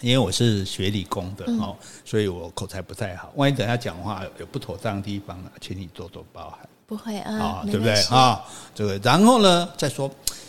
[0.00, 3.32] 因为我是学理工的哦，所以我口才不太好。
[3.36, 6.60] 万一等下讲话有不妥当的地方呢，请你多多包涵。
[6.86, 8.44] 不会啊，对不对啊？
[8.74, 10.08] 这个，然后呢，再说，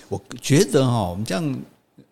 [0.10, 1.60] 我觉得哈，我们这样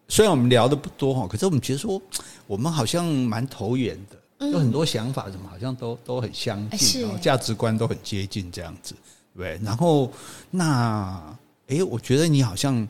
[0.08, 2.02] 虽然我们聊的不多哈，可是我们觉得说，
[2.48, 8.96] 我们好像蛮投缘的，有很多想法，什么好像都都很相近，价值观都很接近，这样子，
[9.38, 9.60] 对。
[9.64, 10.12] 然后
[10.50, 12.88] 那，哎，我觉得你好像。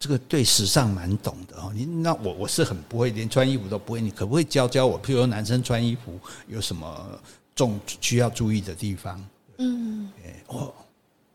[0.00, 5.00] 这个对时尚蛮懂的哦，你那我我是很不会，连穿衣服都不会，你可不可以教教我？
[5.00, 7.20] 譬如说男生穿衣服有什么
[7.54, 9.22] 重需要注意的地方？
[9.58, 10.08] 嗯，
[10.46, 10.72] 哦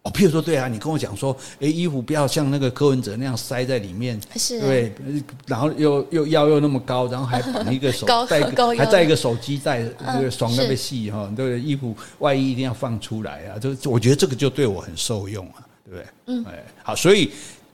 [0.02, 4.92] 哦，譬如说对啊，你跟我讲说，哎，衣服不要像那个柯文哲那样塞在里面，是，对，
[5.46, 8.42] 然后又又腰又那么高，然后还绑一个手 带
[8.76, 16.08] 还带一个手机带，那个爽那么细哈，对，衣服外衣一定要放出来啊，就我觉得这个就对我很受用啊，对不对？
[16.26, 17.32] 嗯，哎，好，所以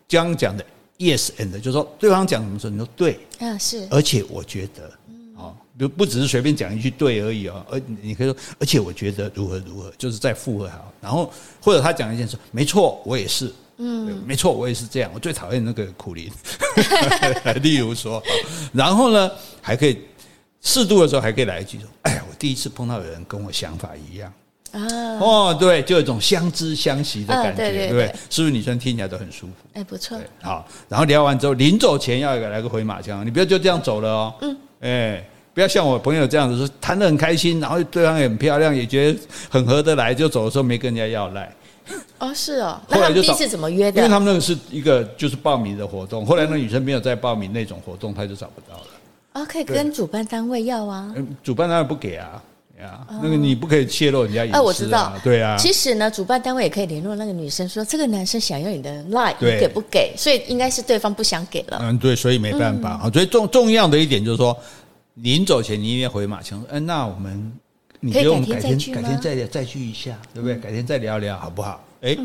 [0.10, 0.66] 刚刚讲的。
[1.02, 4.91] Yes and 就是说，对方讲什么时候你说对啊，是，而且我觉得，
[5.36, 16.30] 哦，不不只是随便讲一句对而已哦，而你可以说，而且我觉得如何如何，就是再附和好，然后或者他讲一件事，没错，我也是，嗯，没错，我也是这样，我最讨厌那个苦苓，
[17.64, 18.22] 例如说，
[18.72, 20.02] 然后呢，还可以
[20.62, 24.32] 适度的时候还可以来一句说，哎呀，我第一次碰到有人跟我想法一样。
[24.72, 28.16] 啊哦，对，就有一种相知相惜的感觉，对不对？
[28.30, 29.54] 是不是女生听起来都很舒服？
[29.74, 30.18] 哎，不错。
[30.42, 34.34] 好，然后聊完之后，临走前要来个回马枪，你不要就这样走了哦。
[34.42, 34.58] 嗯。
[34.82, 39.20] 哎，不要像我朋友这样子说，谈得很开心，然后对方也很漂亮，也觉得
[39.50, 41.54] 很合得来，就走的时候没跟人家要赖。
[42.20, 42.80] 哦，是哦。
[42.90, 43.98] 后来就第一次怎么约的？
[43.98, 48.88] 因为他们那个是一个就是报名的活动，后来那女生没有再报名那种活动，她就找不到了。
[49.34, 51.12] 哦，可以跟主办单位要啊。
[51.16, 52.42] 嗯，主办单位不给啊。
[52.82, 54.62] 啊，那个你不可以泄露人家隐私啊！
[54.62, 55.56] 我知道，对啊。
[55.58, 60.14] 其实呢，主办单位也可以联络那个女生，说这个男生想要你的 line，你给不给？
[60.18, 61.80] 所以应该是对方不想给了。
[61.82, 63.10] 嗯，对，所以没办法啊。
[63.14, 64.58] 所以重重要的一点就是说，
[65.16, 66.64] 临走前你一定要回马枪。
[66.70, 67.52] 嗯，那我们
[68.00, 70.58] 你觉得我们改天改天再再聚一下，对不对？
[70.58, 71.84] 改天再聊聊好不好？
[72.02, 72.16] 哎，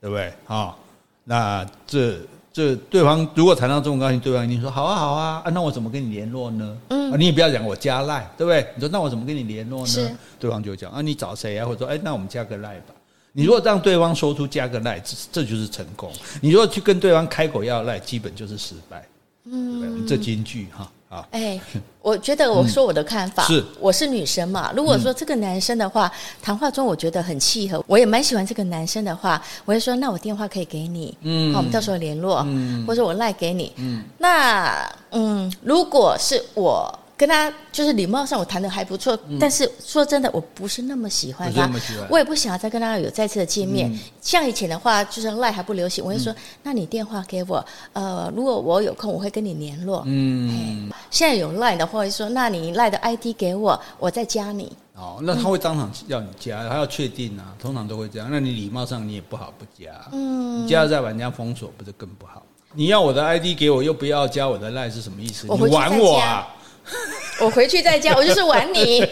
[0.00, 0.32] 对不对？
[0.44, 0.78] 好，
[1.24, 2.18] 那这。
[2.56, 6.78] 这对方如果谈到这么高兴，对方一定说好啊好啊啊，那我怎么跟你联络呢？
[6.88, 8.66] 嗯，你也不要讲我加赖，对不对？
[8.74, 9.86] 你说那我怎么跟你联络呢？
[9.86, 11.66] 是，对方就会讲啊，你找谁啊？
[11.66, 12.94] 或者说哎，那我们加个赖吧。
[13.34, 16.10] 你如果让对方说出加个赖，这这就是成功。
[16.40, 19.06] 你如果去跟对方开口要赖，基本就是失败。
[19.44, 20.90] 嗯，这金句哈。
[21.08, 21.60] 啊，哎，
[22.02, 23.64] 我觉得我说我的看法，嗯、是。
[23.78, 24.72] 我是女生嘛。
[24.74, 26.10] 如果说这个男生的话，
[26.42, 36.98] 谈话中我觉得很契合，我也蛮喜欢这个男生的话，我会说，那我电话可以给你，嗯，好，我们到时候联络，嗯，或者我赖给你，嗯，那嗯，如果是我。
[37.16, 41.70] 跟他就是礼貌上我谈的还不错，嗯、但是说真的，我不是那么喜欢他，
[42.10, 43.90] 我也不想要再跟他有再次的见面。
[43.90, 47.64] 嗯、像以前的话，就是赖还不流行，我会说：“嗯、那你电话给我，
[47.94, 58.28] 呃，如果我有空，我会跟你联络。”嗯，现在有赖的话，会说：“那你赖的 ID 给我，我再加你。”哦，那他会当场要你加，嗯、他要确定啊，通常都会这样。
[58.30, 62.42] 那你礼貌上你也不好不加，嗯，你加了再把人家封锁，不是更不好？
[62.74, 65.46] 你要我的 ID 给我，又不要加我的赖，是什么意思？
[65.46, 66.46] 你玩我啊？
[67.40, 69.06] 我回去再加，我就是玩你。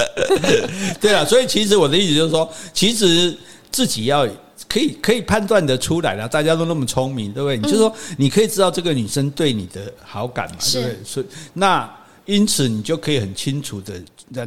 [1.00, 3.36] 对啊，所以其实我的意思就是说，其实
[3.70, 4.26] 自己要
[4.68, 6.28] 可以可以判断得出来了。
[6.28, 7.56] 大家都那么聪明，对不对？
[7.56, 10.96] 你就说你可以知道这个女生对你的好感嘛，对不对？
[11.04, 11.88] 所以那
[12.24, 13.94] 因此你就可以很清楚的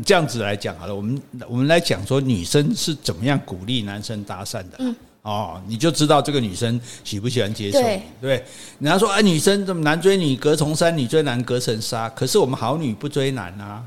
[0.05, 0.95] 这样子来讲好了。
[0.95, 4.77] 我们我们来讲说女生是怎么样鼓励男生搭讪的。
[4.79, 4.95] 嗯。
[5.23, 8.45] 哦，你就知道这个女生喜不喜欢接受你，对，对，
[8.79, 12.09] 人家说啊，女生怎么男追女隔重山，女追男隔层纱。
[12.09, 13.85] 可是我们好女不追男啊，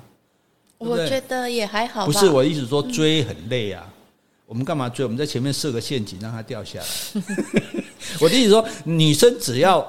[0.78, 2.06] 我觉得也还好。
[2.06, 3.92] 不是我的意思说追很累啊，嗯、
[4.46, 5.04] 我们干嘛追？
[5.04, 7.22] 我们在前面设个陷阱让它掉下来。
[8.18, 9.86] 我的意思说，女生只要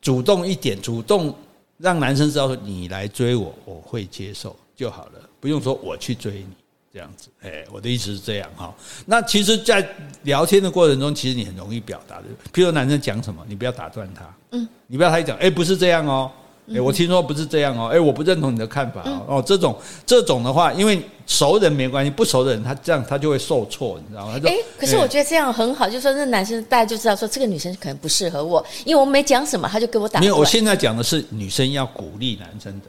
[0.00, 1.34] 主动一点，主动
[1.76, 6.48] 让男生知道说你来追我，我会接受就好了，不用说我去追你。
[6.96, 8.74] 这样子，哎，我的意思是这样哈。
[9.04, 9.86] 那其实，在
[10.22, 12.24] 聊天的过程中，其实你很容易表达的。
[12.54, 16.30] 譬如男生讲什么，你不要打断他，嗯，你不要他一讲，哎，不是这样哦，
[16.74, 19.24] 哎，我听说不是这样哦，哎，我不认同你的看法哦。
[19.28, 19.76] 哦，这种
[20.06, 24.40] 这种的话，因为熟人没关系，不熟的人他这样他就会受挫，你知道吗？
[24.46, 30.24] 哎，可是我觉得这样很好，就是说那男生大家就知道说这个女生可能不适合我，因为我没讲什么，他就给我打断。
[30.24, 32.86] 因为我现在讲的是女生要鼓励男生的。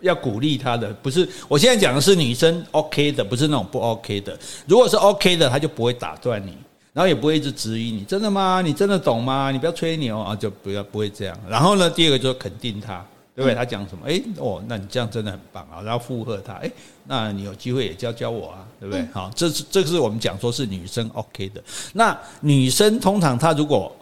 [0.00, 4.38] 要鼓励他的，不是我现在讲的是女生 OK 的，不是那种不 OK 的。
[4.66, 6.56] 如果是 OK 的，他就不会打断你，
[6.92, 8.04] 然后也不会一直质疑你。
[8.04, 8.62] 真的吗？
[8.62, 9.50] 你真的懂吗？
[9.50, 11.38] 你不要吹牛啊，就不要不会这样。
[11.48, 13.04] 然后呢，第二个就是肯定他，
[13.34, 13.54] 对不对？
[13.54, 14.06] 他讲什么？
[14.06, 16.54] 哎，哦，那你这样真的很棒啊，然后附和他。
[16.54, 16.70] 哎，
[17.06, 19.06] 那你有机会也教教我啊，对不对？
[19.12, 21.62] 好，这是这是我们讲说是女生 OK 的。
[21.92, 23.94] 那女生通常她如果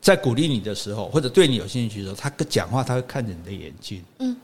[0.00, 4.36] 在鼓励你的时候，或者对你有兴趣的时候，她讲话她会看着你的眼睛，嗯。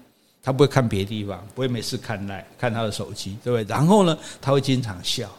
[0.42, 3.64] 他不会看别的地方，不会没事看赖看他的手机，对不对？
[3.68, 5.30] 然后呢，他会经常笑，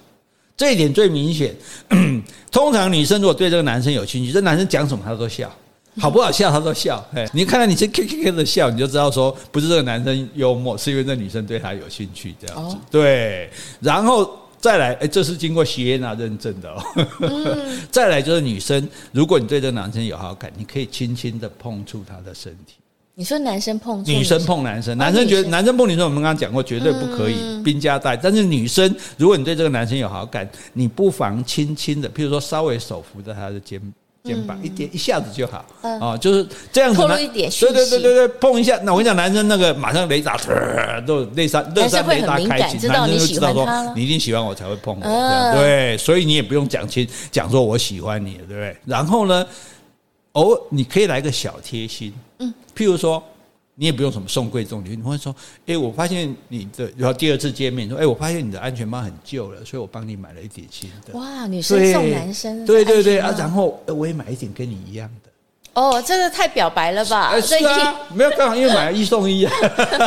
[0.55, 1.55] 这一点最明显。
[2.51, 5.51] 通常女生如果对这个男生有兴趣，这男生讲什么他都笑，
[5.99, 7.03] 好不好笑他都笑。
[7.15, 12.77] 哎，你看到你这 K K K 的笑，你就知道说不是这个男生幽默，是因为这女生对他有兴趣这样子。
[12.91, 13.49] 对，
[13.79, 16.83] 然后再来，哎，这是经过谢娜认证的哦。
[17.89, 22.75] 再来就是女生，如果你对这个男生有好感，你可以轻轻的碰触他的身体。
[23.21, 28.17] 你说男生碰女生碰男生，男生觉得男生碰女生，我们刚刚讲过，绝对不可以兵家带。
[28.17, 33.79] 但是女生，如果你对这个男生有好感，你不妨轻轻的，譬如说稍微手扶着他的肩
[34.23, 36.97] 肩膀，一点一下子就好啊，就是这样子。
[36.97, 37.47] 透露一点。
[37.51, 38.79] 对对对对对，碰一下。
[38.81, 40.35] 那我跟你讲，男生那个马上雷达
[41.05, 45.53] 都内三内三雷达开启，男生就知道说你一定喜欢我才会碰我。
[45.55, 48.75] 对，所以你也不用讲清讲说我喜欢你，对不对？
[48.83, 49.45] 然后呢？
[50.33, 53.21] 哦，你可以来个小贴心，嗯，譬如说，
[53.75, 61.17] 你也不用什么送贵重礼，你会说，哎，我发现你的，然后第二次见面说，哎，我发现你的安全帽很旧了，所以我帮你买了一顶新的。
[61.17, 65.30] 哇，女生送男生，对对对啊，然后我也买一顶跟你一样的。
[65.73, 67.39] 哦，真的太表白了吧？
[67.39, 69.53] 是啊，没有刚好因为买了一送一啊。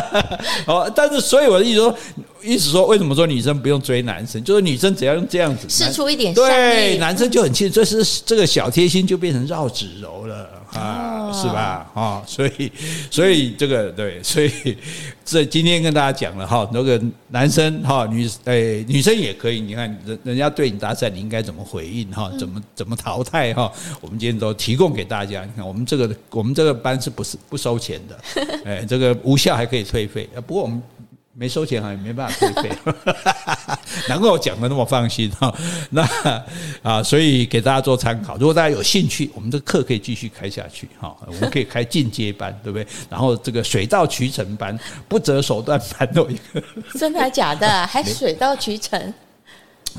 [0.66, 1.96] 哦，但是所以我的意思说，
[2.42, 4.42] 意思说为什么说女生不用追男生？
[4.44, 10.48] 就是女生只要用这样子，试出一点对，男生就很清楚，这是这个小贴心就变成绕指柔了。
[10.72, 11.90] 啊，是吧？
[11.94, 12.72] 啊，所以，
[13.10, 14.76] 所以这个对，所以
[15.24, 22.30] 这今天跟大家讲了哈，那个男生哈，女诶，女生也可以，你看人人家对你搭讪，你应该怎么回应哈？
[22.38, 23.70] 怎么怎么淘汰哈？
[24.00, 25.44] 我们今天都提供给大家。
[25.44, 28.18] 你看，我们这个我们这个班是不是不收钱的？
[28.64, 30.28] 哎，这个无效还可以退费。
[30.46, 30.82] 不过我们。
[31.36, 32.70] 没收钱好像没办法退费，
[34.08, 35.52] 难怪我讲的那么放心哈。
[35.90, 36.08] 那
[36.80, 38.36] 啊，所以给大家做参考。
[38.36, 41.16] 如果大家有兴趣，我们这个课可以继续开下去哈。
[41.26, 42.86] 我们可以开进阶班，对不对？
[43.10, 44.78] 然后这个水到渠成班、
[45.08, 46.36] 不择手段班都有。
[46.96, 47.66] 真的假的？
[47.88, 49.12] 还水到渠成？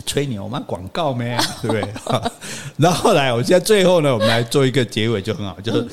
[0.05, 0.63] 吹牛吗？
[0.65, 1.37] 广告咩？
[1.61, 1.93] 对不对？
[2.77, 5.87] 然后来，我现在最后呢，我们来做一个结尾就很好，就是。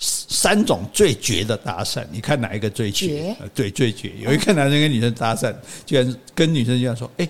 [0.00, 3.36] 三种最绝的搭讪，你看哪一个最绝？
[3.52, 4.12] 对，最绝。
[4.18, 5.52] 有一个男生跟女生搭讪，
[5.84, 7.28] 居然跟女生这样说：“哎，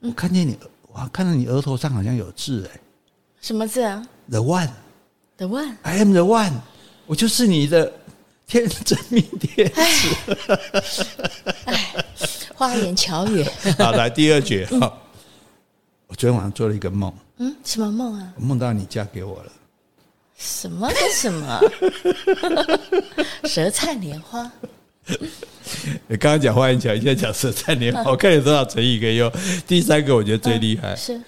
[0.00, 2.80] 我看见你，我，看到你额头上好像有字，哎，
[3.40, 6.54] 什么字啊？The one，The one，I am the one，
[7.06, 7.92] 我就是你的
[8.48, 11.06] 天真命天子。
[11.66, 12.04] 哎，
[12.56, 13.44] 花言巧语。
[13.78, 14.76] 好，来第二句哈。
[14.80, 14.92] 嗯、
[16.08, 17.14] 我昨天晚上做了一个梦。
[17.36, 18.32] 嗯，什么梦啊？
[18.34, 19.52] 我梦到你嫁给我了。
[20.42, 21.60] 什么跟什么？
[23.44, 24.50] 舌灿莲花。
[26.08, 28.10] 你刚刚讲花言巧语，现在讲舌灿莲花。
[28.10, 29.30] 我看有多少成语可以用。
[29.66, 30.94] 第三个我觉得最厉害。
[30.96, 31.20] 是。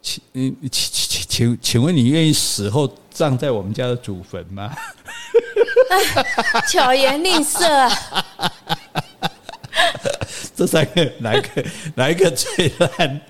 [0.00, 4.74] 请请请请请问你愿意死后葬在我们家的祖坟吗？
[6.68, 7.90] 巧言令色啊！
[10.54, 13.20] 这三个哪一个哪一个最烂？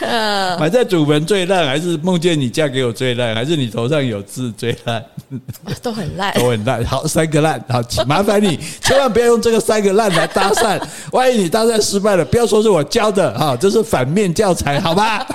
[0.58, 5.04] 埋在祖坟最烂，还是梦见你嫁给我最烂，还是你头上有痣最烂？
[5.82, 6.84] 都很烂，都很烂。
[6.84, 7.62] 好，三个烂。
[7.68, 10.80] 好，麻烦你 千万不要用这个三个烂来搭讪。
[11.12, 15.26] 万一你搭讪失败了，不要说是我教的哈，这是反面教材，好吧？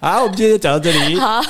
[0.00, 1.16] 好，我们今天就讲到这里。
[1.18, 1.40] 好，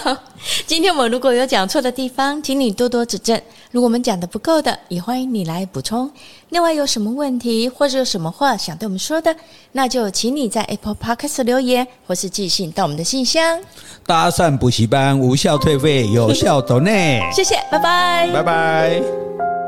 [0.66, 3.40] 今天我们如果有讲错的地方，请你多多指正。
[3.70, 6.10] 如果我们讲的不够的，也欢迎你来补充。
[6.50, 9.34] 另外，有什么问题或者有什么话想对我们说的，
[9.72, 13.60] 那就请你在 Apple Podcast 留言，或是寄信到我们的信箱。
[14.06, 17.20] 搭讪补习班无效退费，有效走内。
[17.32, 19.59] 谢谢，拜拜，拜拜。